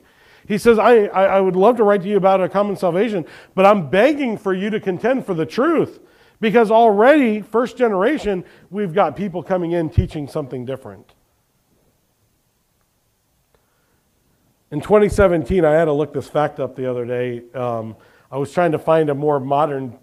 [0.49, 3.25] He says, I, I, would love to write to you about a common salvation,
[3.55, 5.99] but I'm begging for you to contend for the truth.
[6.39, 11.13] Because already, first generation, we've got people coming in teaching something different.
[14.69, 17.41] In 2017, I had to look this fact up the other day.
[17.53, 17.95] Um,
[18.31, 19.97] I was trying to find a more modern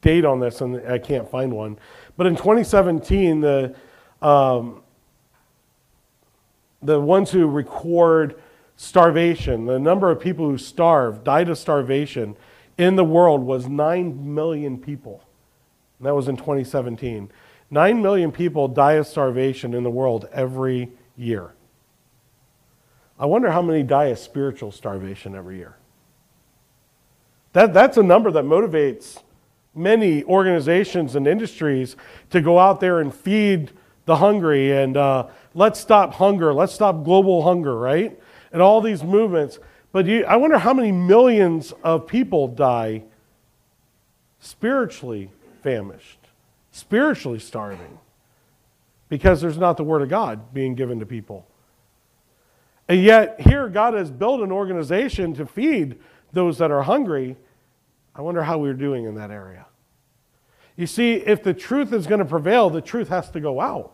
[0.00, 1.78] date on this, and I can't find one.
[2.16, 3.74] But in 2017, the,
[4.20, 4.82] um,
[6.82, 8.40] the ones who record
[8.76, 12.36] starvation, the number of people who starved, died of starvation
[12.76, 15.22] in the world was 9 million people.
[16.00, 17.30] That was in 2017.
[17.70, 21.52] Nine million people die of starvation in the world every year.
[23.18, 25.76] I wonder how many die of spiritual starvation every year.
[27.52, 29.22] That, that's a number that motivates
[29.74, 31.96] many organizations and industries
[32.30, 33.72] to go out there and feed
[34.04, 38.18] the hungry and uh, let's stop hunger, let's stop global hunger, right?
[38.52, 39.58] And all these movements.
[39.92, 43.02] But you, I wonder how many millions of people die
[44.40, 45.30] spiritually
[45.62, 46.18] famished,
[46.70, 47.98] spiritually starving,
[49.08, 51.46] because there's not the Word of God being given to people.
[52.88, 55.98] And yet, here, God has built an organization to feed
[56.32, 57.36] those that are hungry.
[58.14, 59.66] I wonder how we're doing in that area.
[60.76, 63.92] You see, if the truth is going to prevail, the truth has to go out.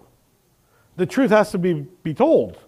[0.96, 2.58] The truth has to be, be told.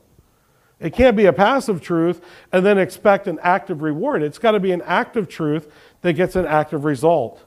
[0.80, 2.20] It can't be a passive truth
[2.52, 4.22] and then expect an active reward.
[4.22, 5.72] It's got to be an active truth
[6.02, 7.45] that gets an active result.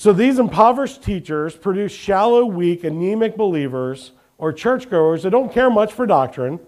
[0.00, 5.92] So these impoverished teachers produce shallow, weak, anemic believers or churchgoers that don't care much
[5.92, 6.58] for doctrine,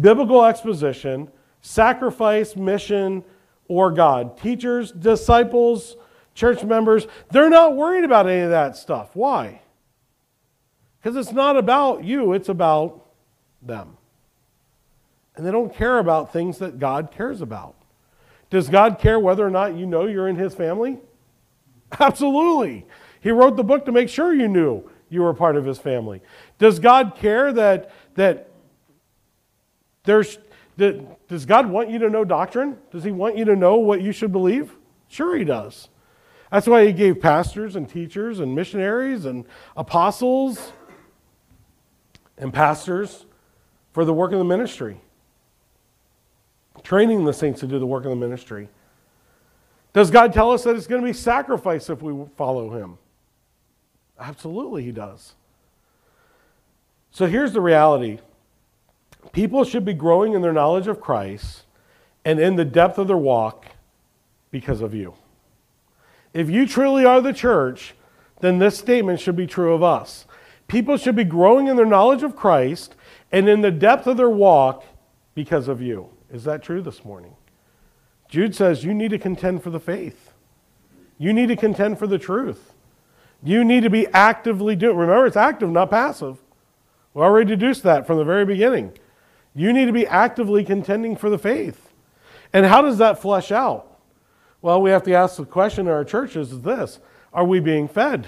[0.00, 1.28] biblical exposition,
[1.60, 3.24] sacrifice, mission,
[3.66, 4.38] or God.
[4.38, 5.96] Teachers, disciples,
[6.36, 9.10] church members, they're not worried about any of that stuff.
[9.14, 9.60] Why?
[11.02, 13.04] Because it's not about you, it's about
[13.60, 13.96] them.
[15.34, 17.74] And they don't care about things that God cares about.
[18.50, 20.98] Does God care whether or not you know you're in His family?
[21.98, 22.86] Absolutely.
[23.20, 26.22] He wrote the book to make sure you knew you were part of His family.
[26.58, 28.50] Does God care that, that
[30.04, 30.38] there's,
[30.76, 32.78] that, does God want you to know doctrine?
[32.90, 34.74] Does He want you to know what you should believe?
[35.08, 35.88] Sure, He does.
[36.50, 39.44] That's why He gave pastors and teachers and missionaries and
[39.76, 40.72] apostles
[42.36, 43.26] and pastors
[43.92, 45.00] for the work of the ministry,
[46.82, 48.68] training the saints to do the work of the ministry.
[49.92, 52.98] Does God tell us that it's going to be sacrifice if we follow Him?
[54.18, 55.34] Absolutely, He does.
[57.10, 58.18] So here's the reality
[59.32, 61.64] people should be growing in their knowledge of Christ
[62.24, 63.66] and in the depth of their walk
[64.50, 65.14] because of you.
[66.32, 67.94] If you truly are the church,
[68.40, 70.26] then this statement should be true of us.
[70.68, 72.94] People should be growing in their knowledge of Christ
[73.32, 74.84] and in the depth of their walk
[75.34, 76.10] because of you.
[76.30, 77.34] Is that true this morning?
[78.28, 80.32] Jude says you need to contend for the faith.
[81.18, 82.74] You need to contend for the truth.
[83.42, 84.96] You need to be actively doing.
[84.96, 86.38] Remember, it's active, not passive.
[87.14, 88.92] We already deduced that from the very beginning.
[89.54, 91.90] You need to be actively contending for the faith.
[92.52, 93.98] And how does that flesh out?
[94.60, 97.00] Well, we have to ask the question in our churches is this
[97.32, 98.26] Are we being fed?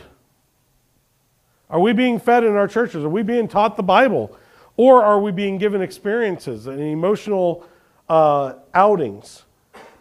[1.69, 3.05] Are we being fed in our churches?
[3.05, 4.37] Are we being taught the Bible?
[4.77, 7.67] Or are we being given experiences and emotional
[8.09, 9.45] uh, outings?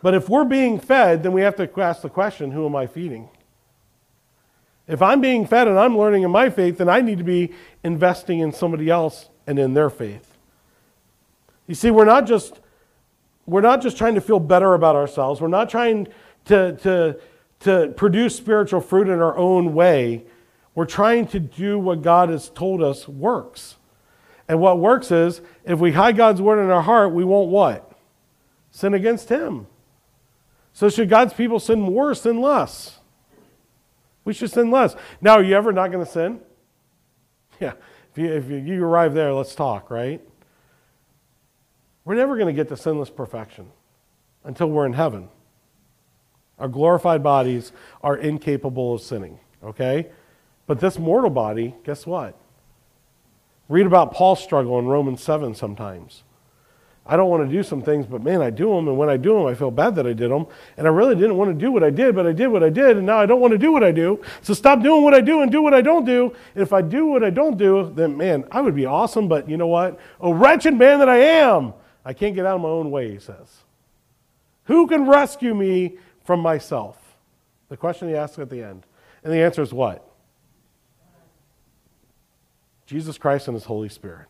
[0.01, 2.87] But if we're being fed, then we have to ask the question who am I
[2.87, 3.29] feeding?
[4.87, 7.53] If I'm being fed and I'm learning in my faith, then I need to be
[7.83, 10.37] investing in somebody else and in their faith.
[11.67, 12.59] You see, we're not just
[13.49, 15.41] we're not just trying to feel better about ourselves.
[15.41, 16.07] We're not trying
[16.45, 17.19] to, to,
[17.61, 20.25] to produce spiritual fruit in our own way.
[20.75, 23.77] We're trying to do what God has told us works.
[24.47, 27.91] And what works is if we hide God's word in our heart, we won't what?
[28.69, 29.65] Sin against Him.
[30.79, 32.99] So should God's people sin more or sin less?
[34.23, 34.95] We should sin less.
[35.19, 36.39] Now, are you ever not going to sin?
[37.59, 37.73] Yeah.
[38.11, 40.21] If you, if you arrive there, let's talk, right?
[42.05, 43.67] We're never going to get to sinless perfection
[44.45, 45.27] until we're in heaven.
[46.57, 50.07] Our glorified bodies are incapable of sinning, okay?
[50.65, 52.37] But this mortal body, guess what?
[53.67, 56.23] Read about Paul's struggle in Romans 7 sometimes.
[57.11, 58.87] I don't want to do some things, but man, I do them.
[58.87, 60.45] And when I do them, I feel bad that I did them.
[60.77, 62.69] And I really didn't want to do what I did, but I did what I
[62.69, 62.97] did.
[62.97, 64.21] And now I don't want to do what I do.
[64.43, 66.31] So stop doing what I do and do what I don't do.
[66.53, 69.27] And if I do what I don't do, then man, I would be awesome.
[69.27, 69.99] But you know what?
[70.21, 71.73] A wretched man that I am,
[72.05, 73.63] I can't get out of my own way, he says.
[74.65, 76.95] Who can rescue me from myself?
[77.69, 78.85] The question he asks at the end.
[79.23, 80.07] And the answer is what?
[82.85, 84.27] Jesus Christ and his Holy Spirit.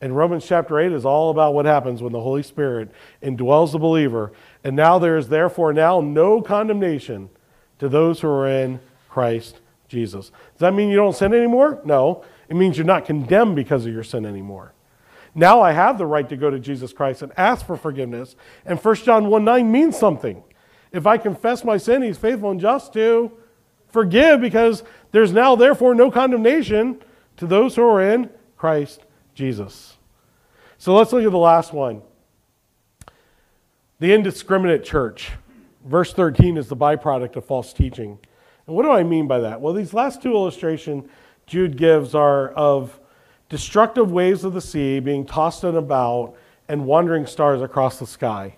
[0.00, 2.90] And Romans chapter 8 is all about what happens when the Holy Spirit
[3.22, 4.32] indwells the believer.
[4.62, 7.30] And now there is therefore now no condemnation
[7.80, 8.78] to those who are in
[9.08, 10.30] Christ Jesus.
[10.52, 11.80] Does that mean you don't sin anymore?
[11.84, 12.24] No.
[12.48, 14.72] It means you're not condemned because of your sin anymore.
[15.34, 18.36] Now I have the right to go to Jesus Christ and ask for forgiveness.
[18.64, 20.42] And 1 John 1 9 means something.
[20.92, 23.32] If I confess my sin, he's faithful and just to
[23.88, 27.02] forgive because there's now therefore no condemnation
[27.36, 29.02] to those who are in Christ
[29.38, 29.96] Jesus.
[30.78, 32.02] So let's look at the last one.
[34.00, 35.30] The indiscriminate church.
[35.86, 38.18] Verse 13 is the byproduct of false teaching.
[38.66, 39.60] And what do I mean by that?
[39.60, 41.08] Well, these last two illustrations
[41.46, 42.98] Jude gives are of
[43.48, 46.34] destructive waves of the sea being tossed and about
[46.68, 48.56] and wandering stars across the sky.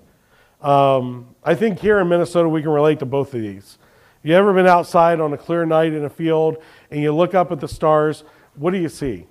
[0.63, 3.79] Um, I think here in Minnesota we can relate to both of these.
[4.23, 6.57] You ever been outside on a clear night in a field
[6.91, 8.25] and you look up at the stars?
[8.57, 9.27] What do you see?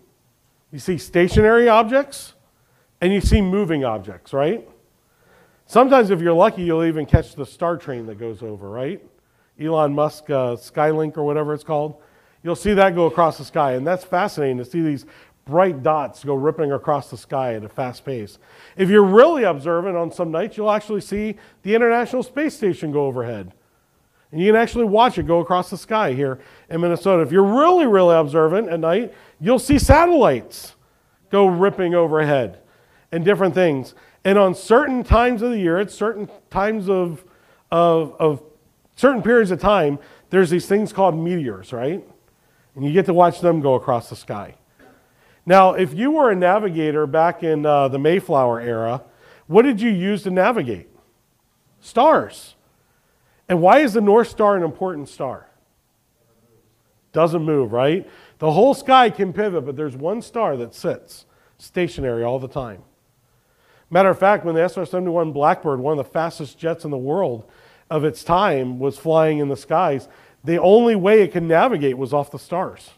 [0.71, 2.33] You see stationary objects
[3.01, 4.67] and you see moving objects, right?
[5.65, 9.03] Sometimes, if you're lucky, you'll even catch the star train that goes over, right?
[9.59, 12.01] Elon Musk uh, Skylink or whatever it's called.
[12.41, 15.05] You'll see that go across the sky, and that's fascinating to see these
[15.45, 18.39] bright dots go ripping across the sky at a fast pace.
[18.77, 23.05] If you're really observant on some nights, you'll actually see the International Space Station go
[23.05, 23.53] overhead.
[24.31, 27.23] And you can actually watch it go across the sky here in Minnesota.
[27.23, 30.75] If you're really, really observant at night, you'll see satellites
[31.29, 32.59] go ripping overhead
[33.11, 33.95] and different things.
[34.23, 37.23] And on certain times of the year, at certain times of,
[37.71, 38.43] of, of
[38.95, 39.97] certain periods of time,
[40.29, 42.03] there's these things called meteors, right?
[42.75, 44.55] And you get to watch them go across the sky.
[45.45, 49.01] Now, if you were a navigator back in uh, the Mayflower era,
[49.49, 50.89] What did you use to navigate?
[51.81, 52.53] Stars.
[53.49, 55.47] And why is the North Star an important star?
[57.11, 58.07] Doesn't move, right?
[58.37, 61.25] The whole sky can pivot, but there's one star that sits
[61.57, 62.83] stationary all the time.
[63.89, 66.97] Matter of fact, when the SR 71 Blackbird, one of the fastest jets in the
[66.97, 67.49] world
[67.89, 70.07] of its time, was flying in the skies,
[70.43, 72.91] the only way it could navigate was off the stars.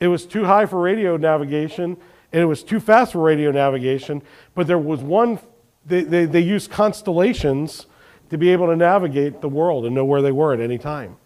[0.00, 1.98] It was too high for radio navigation,
[2.32, 4.22] and it was too fast for radio navigation,
[4.54, 5.38] but there was one,
[5.84, 7.86] they, they, they used constellations
[8.30, 11.16] to be able to navigate the world and know where they were at any time.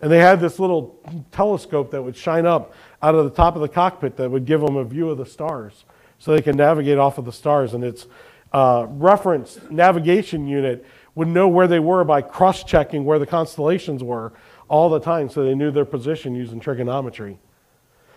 [0.00, 0.98] And they had this little
[1.30, 4.60] telescope that would shine up out of the top of the cockpit that would give
[4.60, 5.84] them a view of the stars
[6.18, 7.74] so they can navigate off of the stars.
[7.74, 8.06] And its
[8.52, 10.84] uh, reference navigation unit
[11.14, 14.32] would know where they were by cross checking where the constellations were
[14.68, 17.38] all the time so they knew their position using trigonometry.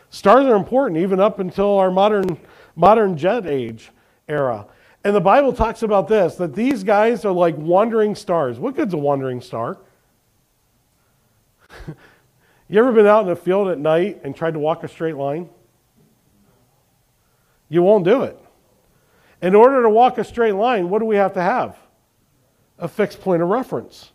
[0.09, 2.37] Stars are important even up until our modern,
[2.75, 3.91] modern jet age
[4.27, 4.67] era.
[5.03, 8.57] And the Bible talks about this that these guys are like wandering stars.
[8.57, 9.77] What good's a wandering star?
[12.69, 15.17] you ever been out in a field at night and tried to walk a straight
[15.17, 15.49] line?
[17.67, 18.39] You won't do it.
[19.41, 21.77] In order to walk a straight line, what do we have to have?
[22.79, 24.11] A fixed point of reference.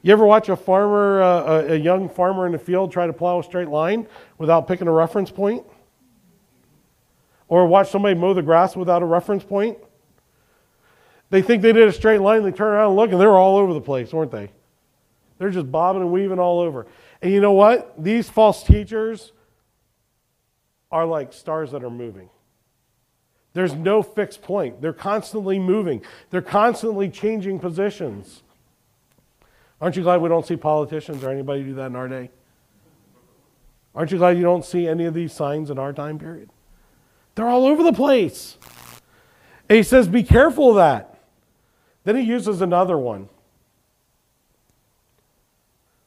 [0.00, 3.40] You ever watch a farmer, uh, a young farmer in the field try to plow
[3.40, 4.06] a straight line
[4.38, 5.64] without picking a reference point?
[7.52, 9.76] Or watch somebody mow the grass without a reference point?
[11.28, 13.58] They think they did a straight line, they turn around and look, and they're all
[13.58, 14.48] over the place, weren't they?
[15.36, 16.86] They're just bobbing and weaving all over.
[17.20, 18.02] And you know what?
[18.02, 19.32] These false teachers
[20.90, 22.30] are like stars that are moving.
[23.52, 24.80] There's no fixed point.
[24.80, 26.00] They're constantly moving,
[26.30, 28.42] they're constantly changing positions.
[29.78, 32.30] Aren't you glad we don't see politicians or anybody do that in our day?
[33.94, 36.48] Aren't you glad you don't see any of these signs in our time period?
[37.34, 38.56] They're all over the place.
[39.68, 41.18] And he says, Be careful of that.
[42.04, 43.28] Then he uses another one.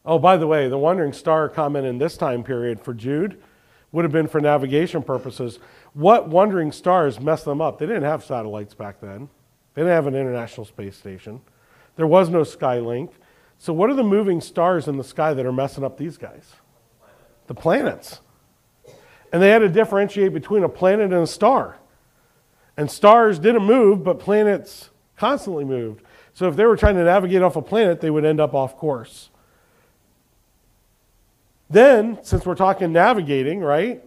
[0.06, 3.42] Oh, by the way, the wandering star comment in this time period for Jude
[3.92, 5.58] would have been for navigation purposes.
[5.94, 7.80] What wandering stars messed them up?
[7.80, 9.30] They didn't have satellites back then,
[9.74, 11.42] they didn't have an international space station,
[11.96, 13.12] there was no Skylink.
[13.58, 16.56] So, what are the moving stars in the sky that are messing up these guys?
[17.48, 18.20] The planets.
[19.32, 21.78] And they had to differentiate between a planet and a star.
[22.78, 26.04] And stars didn't move, but planets constantly moved.
[26.34, 28.78] So, if they were trying to navigate off a planet, they would end up off
[28.78, 29.30] course.
[31.70, 34.04] Then, since we're talking navigating, right?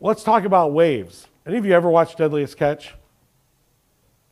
[0.00, 1.26] Let's talk about waves.
[1.46, 2.94] Any of you ever watched Deadliest Catch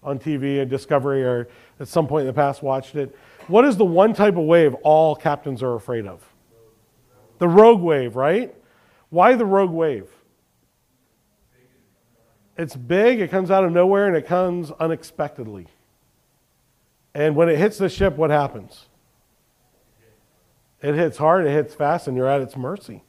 [0.02, 1.48] on TV and Discovery or
[1.80, 3.16] at some point in the past watched it?
[3.48, 6.24] What is the one type of wave all captains are afraid of?
[7.38, 8.54] The rogue wave, right?
[9.14, 10.08] Why the rogue wave?
[12.58, 15.68] It's big, it comes out of nowhere, and it comes unexpectedly.
[17.14, 18.86] And when it hits the ship, what happens?
[20.82, 23.04] It hits hard, it hits fast, and you're at its mercy.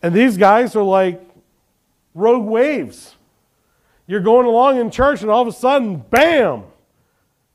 [0.00, 1.20] And these guys are like
[2.14, 3.16] rogue waves.
[4.06, 6.62] You're going along in church, and all of a sudden, bam,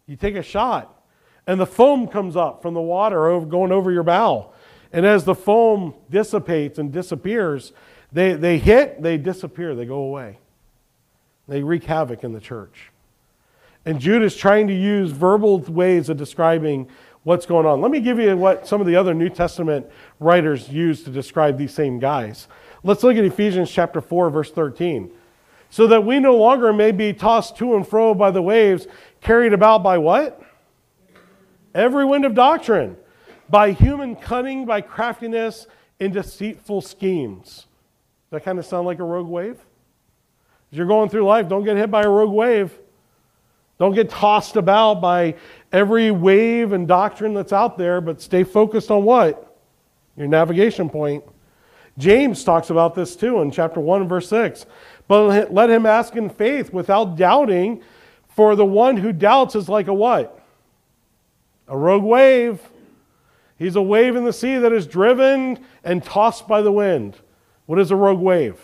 [0.08, 0.92] you take a shot
[1.48, 4.52] and the foam comes up from the water over, going over your bow.
[4.92, 7.74] And as the foam dissipates and disappears,
[8.12, 10.40] they, they hit, they disappear, they go away.
[11.48, 12.92] They wreak havoc in the church.
[13.86, 16.90] And Jude is trying to use verbal ways of describing
[17.24, 17.82] what's going on.
[17.82, 19.86] Let me give you what some of the other New Testament
[20.20, 22.48] writers use to describe these same guys.
[22.84, 25.12] Let's look at Ephesians chapter 4, verse 13.
[25.70, 28.88] So that we no longer may be tossed to and fro by the waves,
[29.22, 30.42] carried about by what?
[31.76, 32.98] every wind of doctrine,
[33.50, 35.68] by human cunning, by craftiness,
[36.00, 37.68] and deceitful schemes.
[38.30, 39.58] Does that kind of sound like a rogue wave?
[40.72, 42.78] As you're going through life, don't get hit by a rogue wave.
[43.78, 45.36] Don't get tossed about by
[45.72, 49.58] every wave and doctrine that's out there, but stay focused on what?
[50.18, 51.24] Your navigation point.
[51.98, 54.66] James talks about this too in chapter 1 verse 6.
[55.08, 57.82] But let him ask in faith without doubting,
[58.28, 60.46] for the one who doubts is like a what?
[61.68, 62.60] a rogue wave.
[63.58, 67.18] He's a wave in the sea that is driven and tossed by the wind.
[67.66, 68.60] What is a rogue wave?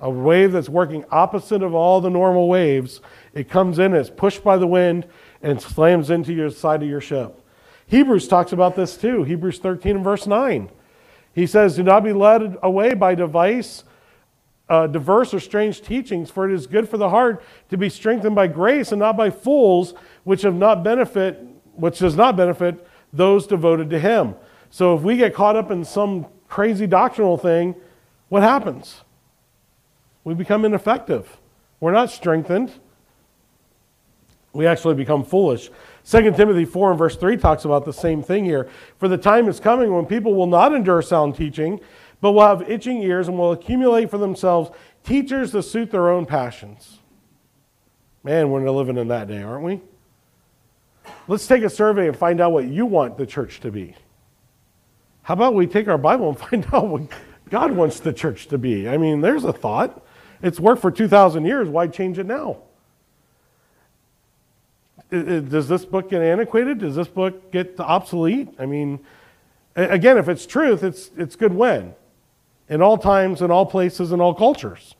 [0.00, 3.00] A wave that's working opposite of all the normal waves.
[3.34, 5.06] It comes in, it's pushed by the wind,
[5.42, 7.40] and slams into your side of your ship.
[7.86, 9.22] Hebrews talks about this too.
[9.24, 10.70] Hebrews 13 and verse 9.
[11.34, 13.84] He says, Do not be led away by device,
[14.68, 18.34] uh, diverse or strange teachings, for it is good for the heart to be strengthened
[18.34, 21.46] by grace and not by fools, which have not benefit
[21.76, 24.34] which does not benefit those devoted to Him.
[24.70, 27.74] So if we get caught up in some crazy doctrinal thing,
[28.28, 29.02] what happens?
[30.24, 31.38] We become ineffective.
[31.80, 32.72] We're not strengthened.
[34.52, 35.70] we actually become foolish.
[36.04, 38.68] 2 Timothy 4 and verse 3 talks about the same thing here.
[38.98, 41.78] For the time is coming when people will not endure sound teaching,
[42.20, 44.70] but will have itching ears and will accumulate for themselves
[45.04, 46.98] teachers to suit their own passions.
[48.24, 49.80] Man, we're living in that day, aren't we?
[51.28, 53.94] Let's take a survey and find out what you want the church to be.
[55.22, 57.02] How about we take our Bible and find out what
[57.50, 58.88] God wants the church to be?
[58.88, 60.04] I mean, there's a thought.
[60.42, 61.68] It's worked for 2,000 years.
[61.68, 62.58] Why change it now?
[65.10, 66.78] Does this book get antiquated?
[66.78, 68.48] Does this book get obsolete?
[68.58, 69.00] I mean,
[69.76, 71.94] again, if it's truth, it's, it's good when?
[72.68, 74.96] In all times, in all places, in all cultures.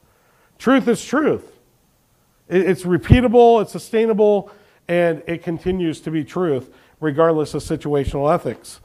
[0.58, 1.52] Truth is truth.
[2.48, 4.52] It's repeatable, it's sustainable,
[4.88, 6.70] and it continues to be truth
[7.00, 8.80] regardless of situational ethics.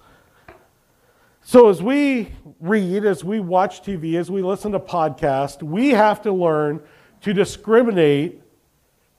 [1.43, 6.21] So, as we read, as we watch TV, as we listen to podcasts, we have
[6.21, 6.81] to learn
[7.21, 8.41] to discriminate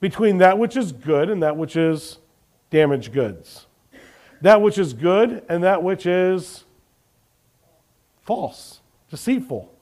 [0.01, 2.19] between that which is good and that which is
[2.71, 3.67] damaged goods.
[4.41, 6.65] That which is good and that which is
[8.23, 8.81] false,
[9.11, 9.73] deceitful.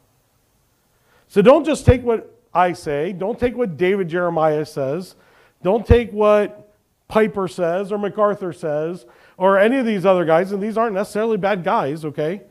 [1.29, 5.15] So, don't just take what I say, don't take what David Jeremiah says,
[5.63, 6.70] don't take what
[7.11, 9.05] Piper says or MacArthur says
[9.37, 12.43] or any of these other guys, and these aren't necessarily bad guys, okay?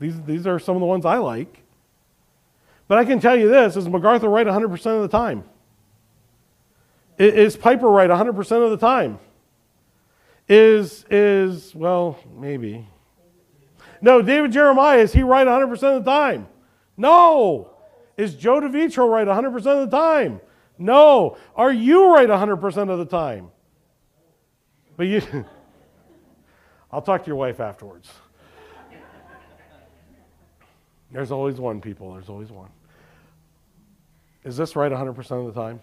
[0.00, 1.62] These, these are some of the ones I like.
[2.88, 5.44] But I can tell you this is MacArthur right 100% of the time?
[7.16, 9.18] Is Piper right 100% of the time?
[10.48, 12.86] Is, is well, maybe.
[14.02, 16.48] No, David Jeremiah, is he right 100% of the time?
[16.96, 17.70] No.
[18.16, 20.40] Is Joe DeVitro right 100% of the time?
[20.78, 21.36] No.
[21.54, 23.50] Are you right 100% of the time?
[24.96, 25.22] But you,
[26.92, 28.10] I'll talk to your wife afterwards.
[31.10, 32.12] There's always one, people.
[32.12, 32.70] There's always one.
[34.44, 35.18] Is this right 100%
[35.48, 35.80] of the time?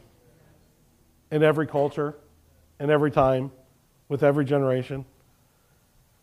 [1.31, 2.15] In every culture,
[2.79, 3.51] in every time,
[4.09, 5.05] with every generation?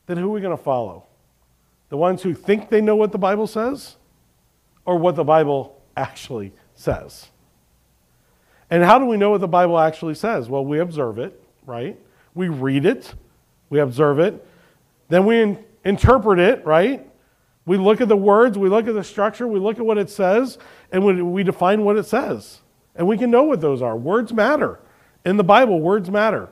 [0.07, 1.07] Then who are we going to follow?
[1.89, 3.97] The ones who think they know what the Bible says
[4.84, 7.28] or what the Bible actually says?
[8.70, 10.49] And how do we know what the Bible actually says?
[10.51, 11.99] Well, we observe it, right?
[12.35, 13.14] We read it,
[13.70, 14.47] we observe it,
[15.09, 17.05] then we in- interpret it, right?
[17.66, 20.09] We look at the words, we look at the structure, we look at what it
[20.09, 20.59] says,
[20.91, 22.61] and we, we define what it says.
[22.95, 23.97] And we can know what those are.
[23.97, 24.81] Words matter.
[25.24, 26.49] In the Bible, words matter.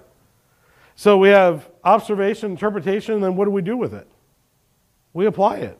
[0.94, 4.06] So we have observation, interpretation, and then what do we do with it?
[5.12, 5.78] We apply it.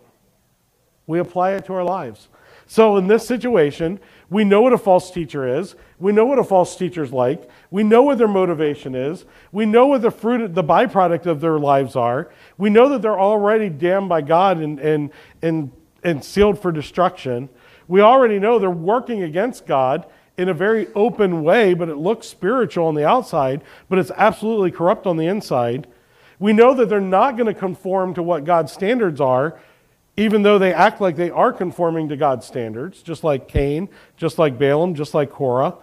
[1.07, 2.29] We apply it to our lives.
[2.67, 5.77] So in this situation, we know what a false teacher is.
[5.99, 7.49] We know what a false teacher's like.
[7.71, 9.25] We know what their motivation is.
[9.53, 12.31] We know what the fruit, the byproduct of their lives are.
[12.59, 15.11] We know that they're already damned by God and, and,
[15.43, 15.71] and,
[16.03, 17.49] and sealed for destruction.
[17.87, 20.07] We already know they're working against God
[20.37, 24.71] in a very open way, but it looks spiritual on the outside, but it's absolutely
[24.71, 25.87] corrupt on the inside.
[26.39, 29.59] We know that they're not going to conform to what God's standards are,
[30.17, 34.39] even though they act like they are conforming to God's standards, just like Cain, just
[34.39, 35.77] like Balaam, just like Korah.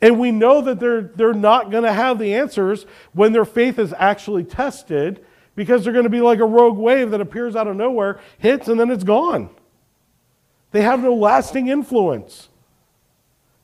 [0.00, 3.78] And we know that they're, they're not going to have the answers when their faith
[3.78, 5.24] is actually tested
[5.54, 8.68] because they're going to be like a rogue wave that appears out of nowhere, hits,
[8.68, 9.50] and then it's gone.
[10.70, 12.48] They have no lasting influence.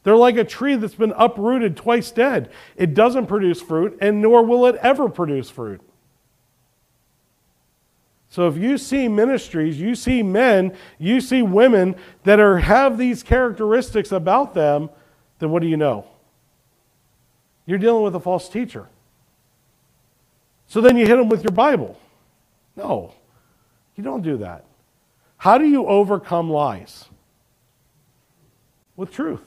[0.02, 2.50] They're like a tree that's been uprooted twice dead.
[2.76, 5.80] It doesn't produce fruit, and nor will it ever produce fruit.
[8.29, 13.22] So if you see ministries, you see men, you see women that are have these
[13.22, 14.91] characteristics about them,
[15.39, 16.05] then what do you know?
[17.64, 18.89] You're dealing with a false teacher.
[20.66, 21.99] So then you hit them with your Bible.
[22.76, 23.14] No.
[23.97, 24.64] You don't do that.
[25.39, 27.07] How do you overcome lies?
[28.97, 29.43] With truth.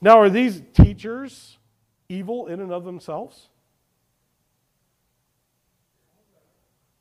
[0.00, 1.56] Now, are these teachers
[2.08, 3.48] evil in and of themselves?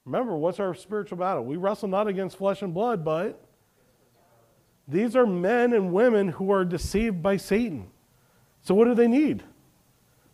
[0.05, 1.45] Remember, what's our spiritual battle?
[1.45, 3.39] We wrestle not against flesh and blood, but
[4.87, 7.87] these are men and women who are deceived by Satan.
[8.63, 9.43] So, what do they need?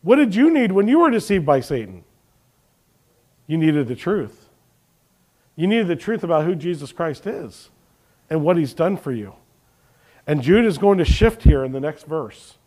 [0.02, 2.04] What did you need when you were deceived by Satan?
[3.48, 4.50] You needed the truth.
[5.56, 7.70] You needed the truth about who Jesus Christ is
[8.30, 9.34] and what he's done for you.
[10.26, 12.58] And Jude is going to shift here in the next verse.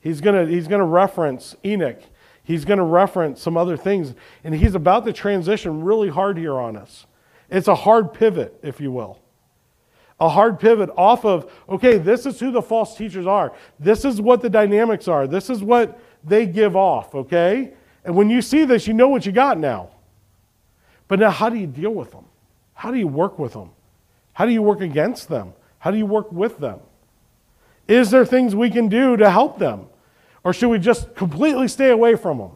[0.00, 2.00] He's going to, he's going to reference Enoch
[2.48, 6.58] He's going to reference some other things, and he's about to transition really hard here
[6.58, 7.04] on us.
[7.50, 9.18] It's a hard pivot, if you will.
[10.18, 13.52] A hard pivot off of, okay, this is who the false teachers are.
[13.78, 15.26] This is what the dynamics are.
[15.26, 17.74] This is what they give off, okay?
[18.02, 19.90] And when you see this, you know what you got now.
[21.06, 22.24] But now, how do you deal with them?
[22.72, 23.72] How do you work with them?
[24.32, 25.52] How do you work against them?
[25.80, 26.80] How do you work with them?
[27.86, 29.88] Is there things we can do to help them?
[30.48, 32.52] Or should we just completely stay away from them?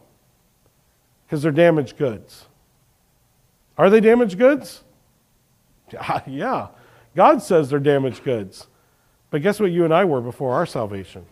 [1.27, 2.47] Because they're damaged goods.
[3.77, 4.83] Are they damaged goods?
[6.27, 6.69] Yeah.
[7.15, 8.67] God says they're damaged goods.
[9.29, 11.27] But guess what you and I were before our salvation?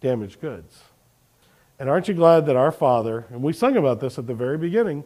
[0.00, 0.82] Damaged goods.
[1.78, 4.56] And aren't you glad that our Father, and we sung about this at the very
[4.56, 5.04] beginning,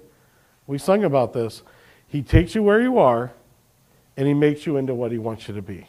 [0.68, 1.64] we sung about this,
[2.06, 3.32] He takes you where you are
[4.16, 5.88] and He makes you into what He wants you to be.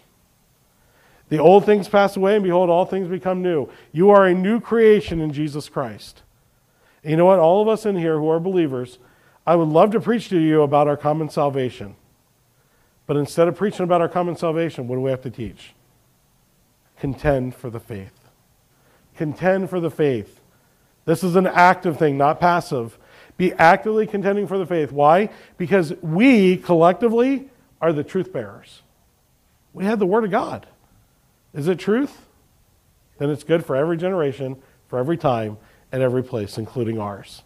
[1.30, 3.70] The old things pass away, and behold, all things become new.
[3.92, 6.24] You are a new creation in Jesus Christ.
[7.04, 7.40] And you know what?
[7.40, 8.98] All of us in here who are believers,
[9.46, 11.96] I would love to preach to you about our common salvation.
[13.06, 15.74] But instead of preaching about our common salvation, what do we have to teach?
[17.00, 18.30] Contend for the faith.
[19.16, 20.40] Contend for the faith.
[21.06, 22.98] This is an active thing, not passive.
[23.38, 24.92] Be actively contending for the faith.
[24.92, 25.30] Why?
[25.58, 27.50] Because we collectively
[27.82, 28.82] are the truth bearers.
[29.74, 30.68] We have the Word of God.
[31.54, 32.26] Is it truth?
[33.18, 35.58] Then it's good for every generation, for every time,
[35.92, 37.44] and every place, including ours.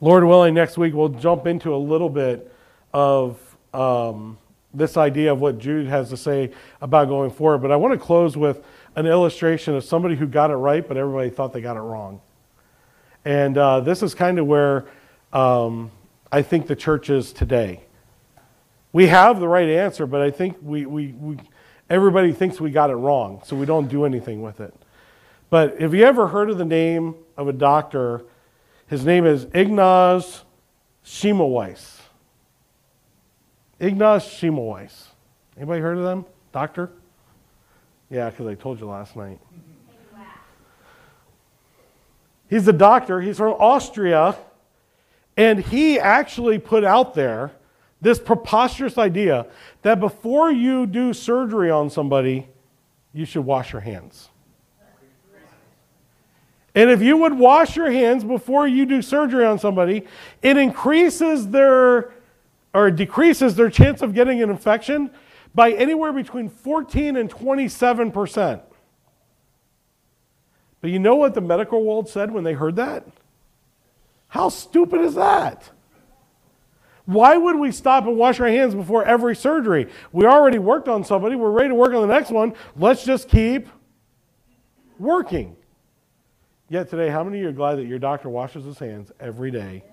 [0.00, 2.52] Lord willing, next week we'll jump into a little bit
[2.94, 3.38] of
[3.74, 4.38] um,
[4.72, 7.58] this idea of what Jude has to say about going forward.
[7.58, 8.64] But I want to close with
[8.94, 12.20] an illustration of somebody who got it right, but everybody thought they got it wrong.
[13.24, 14.86] And uh, this is kind of where
[15.32, 15.90] um,
[16.30, 17.82] I think the church is today.
[18.92, 21.36] We have the right answer, but I think we, we, we
[21.90, 24.74] everybody thinks we got it wrong, so we don't do anything with it.
[25.50, 28.24] But have you ever heard of the name of a doctor?
[28.86, 30.44] His name is Ignaz
[31.04, 32.00] Semmelweis.
[33.80, 35.06] Ignaz Semmelweis.
[35.56, 36.24] Anybody heard of them?
[36.52, 36.90] Doctor?
[38.10, 39.38] Yeah, because I told you last night.
[42.48, 43.20] He's a doctor.
[43.20, 44.36] He's from Austria.
[45.36, 47.52] And he actually put out there
[48.00, 49.46] this preposterous idea
[49.82, 52.48] that before you do surgery on somebody,
[53.12, 54.28] you should wash your hands.
[56.74, 60.06] And if you would wash your hands before you do surgery on somebody,
[60.42, 62.12] it increases their
[62.74, 65.10] or decreases their chance of getting an infection
[65.54, 68.62] by anywhere between 14 and 27 percent.
[70.80, 73.04] But you know what the medical world said when they heard that?
[74.28, 75.70] How stupid is that?
[77.08, 79.88] Why would we stop and wash our hands before every surgery?
[80.12, 82.52] We already worked on somebody, we're ready to work on the next one.
[82.76, 83.66] Let's just keep
[84.98, 85.56] working.
[86.68, 89.50] Yet today, how many of you are glad that your doctor washes his hands every
[89.50, 89.84] day,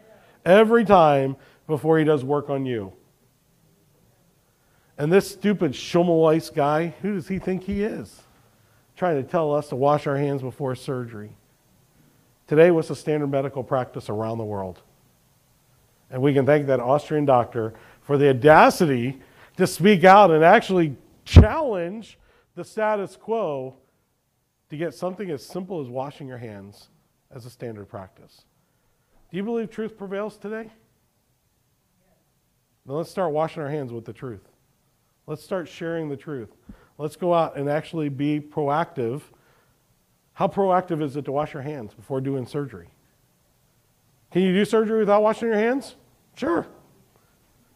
[0.43, 1.38] every time
[1.68, 2.91] before he does work on you?
[4.97, 8.24] And this stupid Schummelweiss guy, who does he think he is?
[8.97, 11.38] Trying to tell us to wash our hands before surgery.
[12.47, 14.82] Today, what's the standard medical practice around the world?
[16.10, 19.22] And we can thank that Austrian doctor for the audacity
[19.58, 22.20] to speak out and actually challenge
[22.56, 23.76] the status quo
[24.70, 26.89] to get something as simple as washing your hands
[27.32, 28.43] as a standard practice.
[29.32, 30.70] Do you believe truth prevails today?
[32.86, 34.47] Now let's start washing our hands with the truth.
[35.28, 36.49] Let's start sharing the truth.
[36.97, 39.22] Let's go out and actually be proactive.
[40.34, 42.89] How proactive is it to wash your hands before doing surgery?
[44.36, 45.95] Can you do surgery without washing your hands?
[46.36, 46.67] Sure.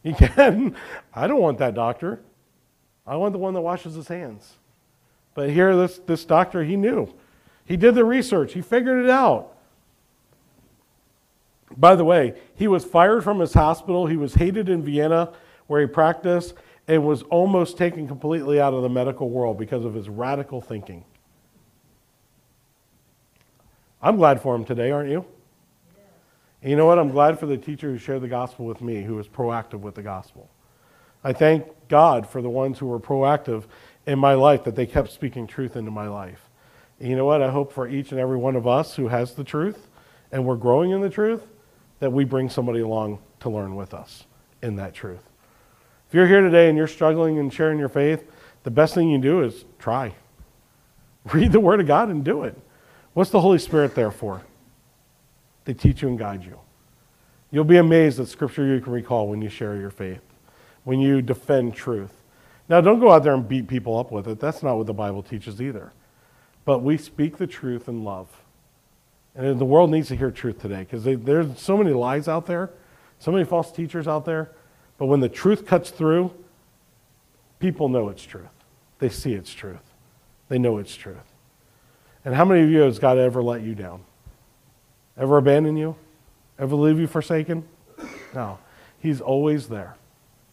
[0.03, 0.75] You can.
[1.15, 2.19] I don't want that doctor.
[3.07, 4.55] I want the one that washes his hands.
[5.35, 7.13] But here, this, this doctor, he knew.
[7.63, 9.55] He did the research, he figured it out.
[11.77, 14.07] By the way, he was fired from his hospital.
[14.07, 15.31] He was hated in Vienna,
[15.67, 16.55] where he practiced,
[16.89, 21.05] and was almost taken completely out of the medical world because of his radical thinking.
[24.01, 25.25] I'm glad for him today, aren't you?
[26.61, 26.99] And you know what?
[26.99, 29.95] I'm glad for the teacher who shared the gospel with me, who was proactive with
[29.95, 30.49] the gospel.
[31.23, 33.65] I thank God for the ones who were proactive
[34.05, 36.49] in my life, that they kept speaking truth into my life.
[36.99, 37.41] And you know what?
[37.41, 39.87] I hope for each and every one of us who has the truth
[40.31, 41.47] and we're growing in the truth,
[41.99, 44.25] that we bring somebody along to learn with us
[44.61, 45.21] in that truth.
[46.07, 48.23] If you're here today and you're struggling and sharing your faith,
[48.63, 50.13] the best thing you can do is try.
[51.33, 52.57] Read the Word of God and do it.
[53.13, 54.43] What's the Holy Spirit there for?
[55.69, 56.59] They teach you and guide you.
[57.51, 60.23] You'll be amazed at scripture you can recall when you share your faith,
[60.83, 62.11] when you defend truth.
[62.67, 64.39] Now, don't go out there and beat people up with it.
[64.39, 65.93] That's not what the Bible teaches either.
[66.65, 68.29] But we speak the truth in love.
[69.35, 72.71] And the world needs to hear truth today because there's so many lies out there,
[73.19, 74.49] so many false teachers out there.
[74.97, 76.33] But when the truth cuts through,
[77.59, 78.55] people know it's truth.
[78.97, 79.93] They see it's truth.
[80.47, 81.31] They know it's truth.
[82.25, 84.05] And how many of you has God ever let you down?
[85.19, 85.95] Ever abandon you?
[86.57, 87.65] Ever leave you forsaken?
[88.33, 88.57] No.
[88.99, 89.97] He's always there.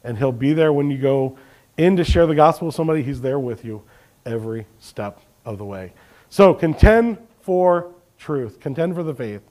[0.05, 1.39] And he'll be there when you go
[1.77, 3.03] in to share the gospel with somebody.
[3.03, 3.83] He's there with you
[4.25, 5.93] every step of the way.
[6.29, 9.43] So contend for truth, contend for the faith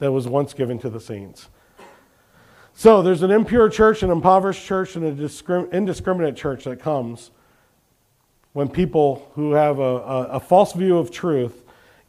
[0.00, 1.48] that was once given to the saints.
[2.74, 7.30] So there's an impure church, an impoverished church, and an indiscriminate church that comes
[8.52, 11.62] when people who have a, a, a, false view of truth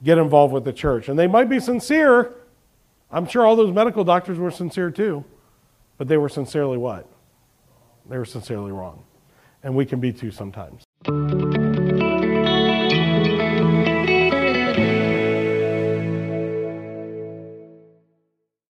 [0.03, 1.07] get involved with the church.
[1.07, 2.33] And they might be sincere.
[3.11, 5.23] I'm sure all those medical doctors were sincere too,
[5.97, 7.07] but they were sincerely what?
[8.09, 9.03] They were sincerely wrong.
[9.63, 10.83] And we can be too sometimes.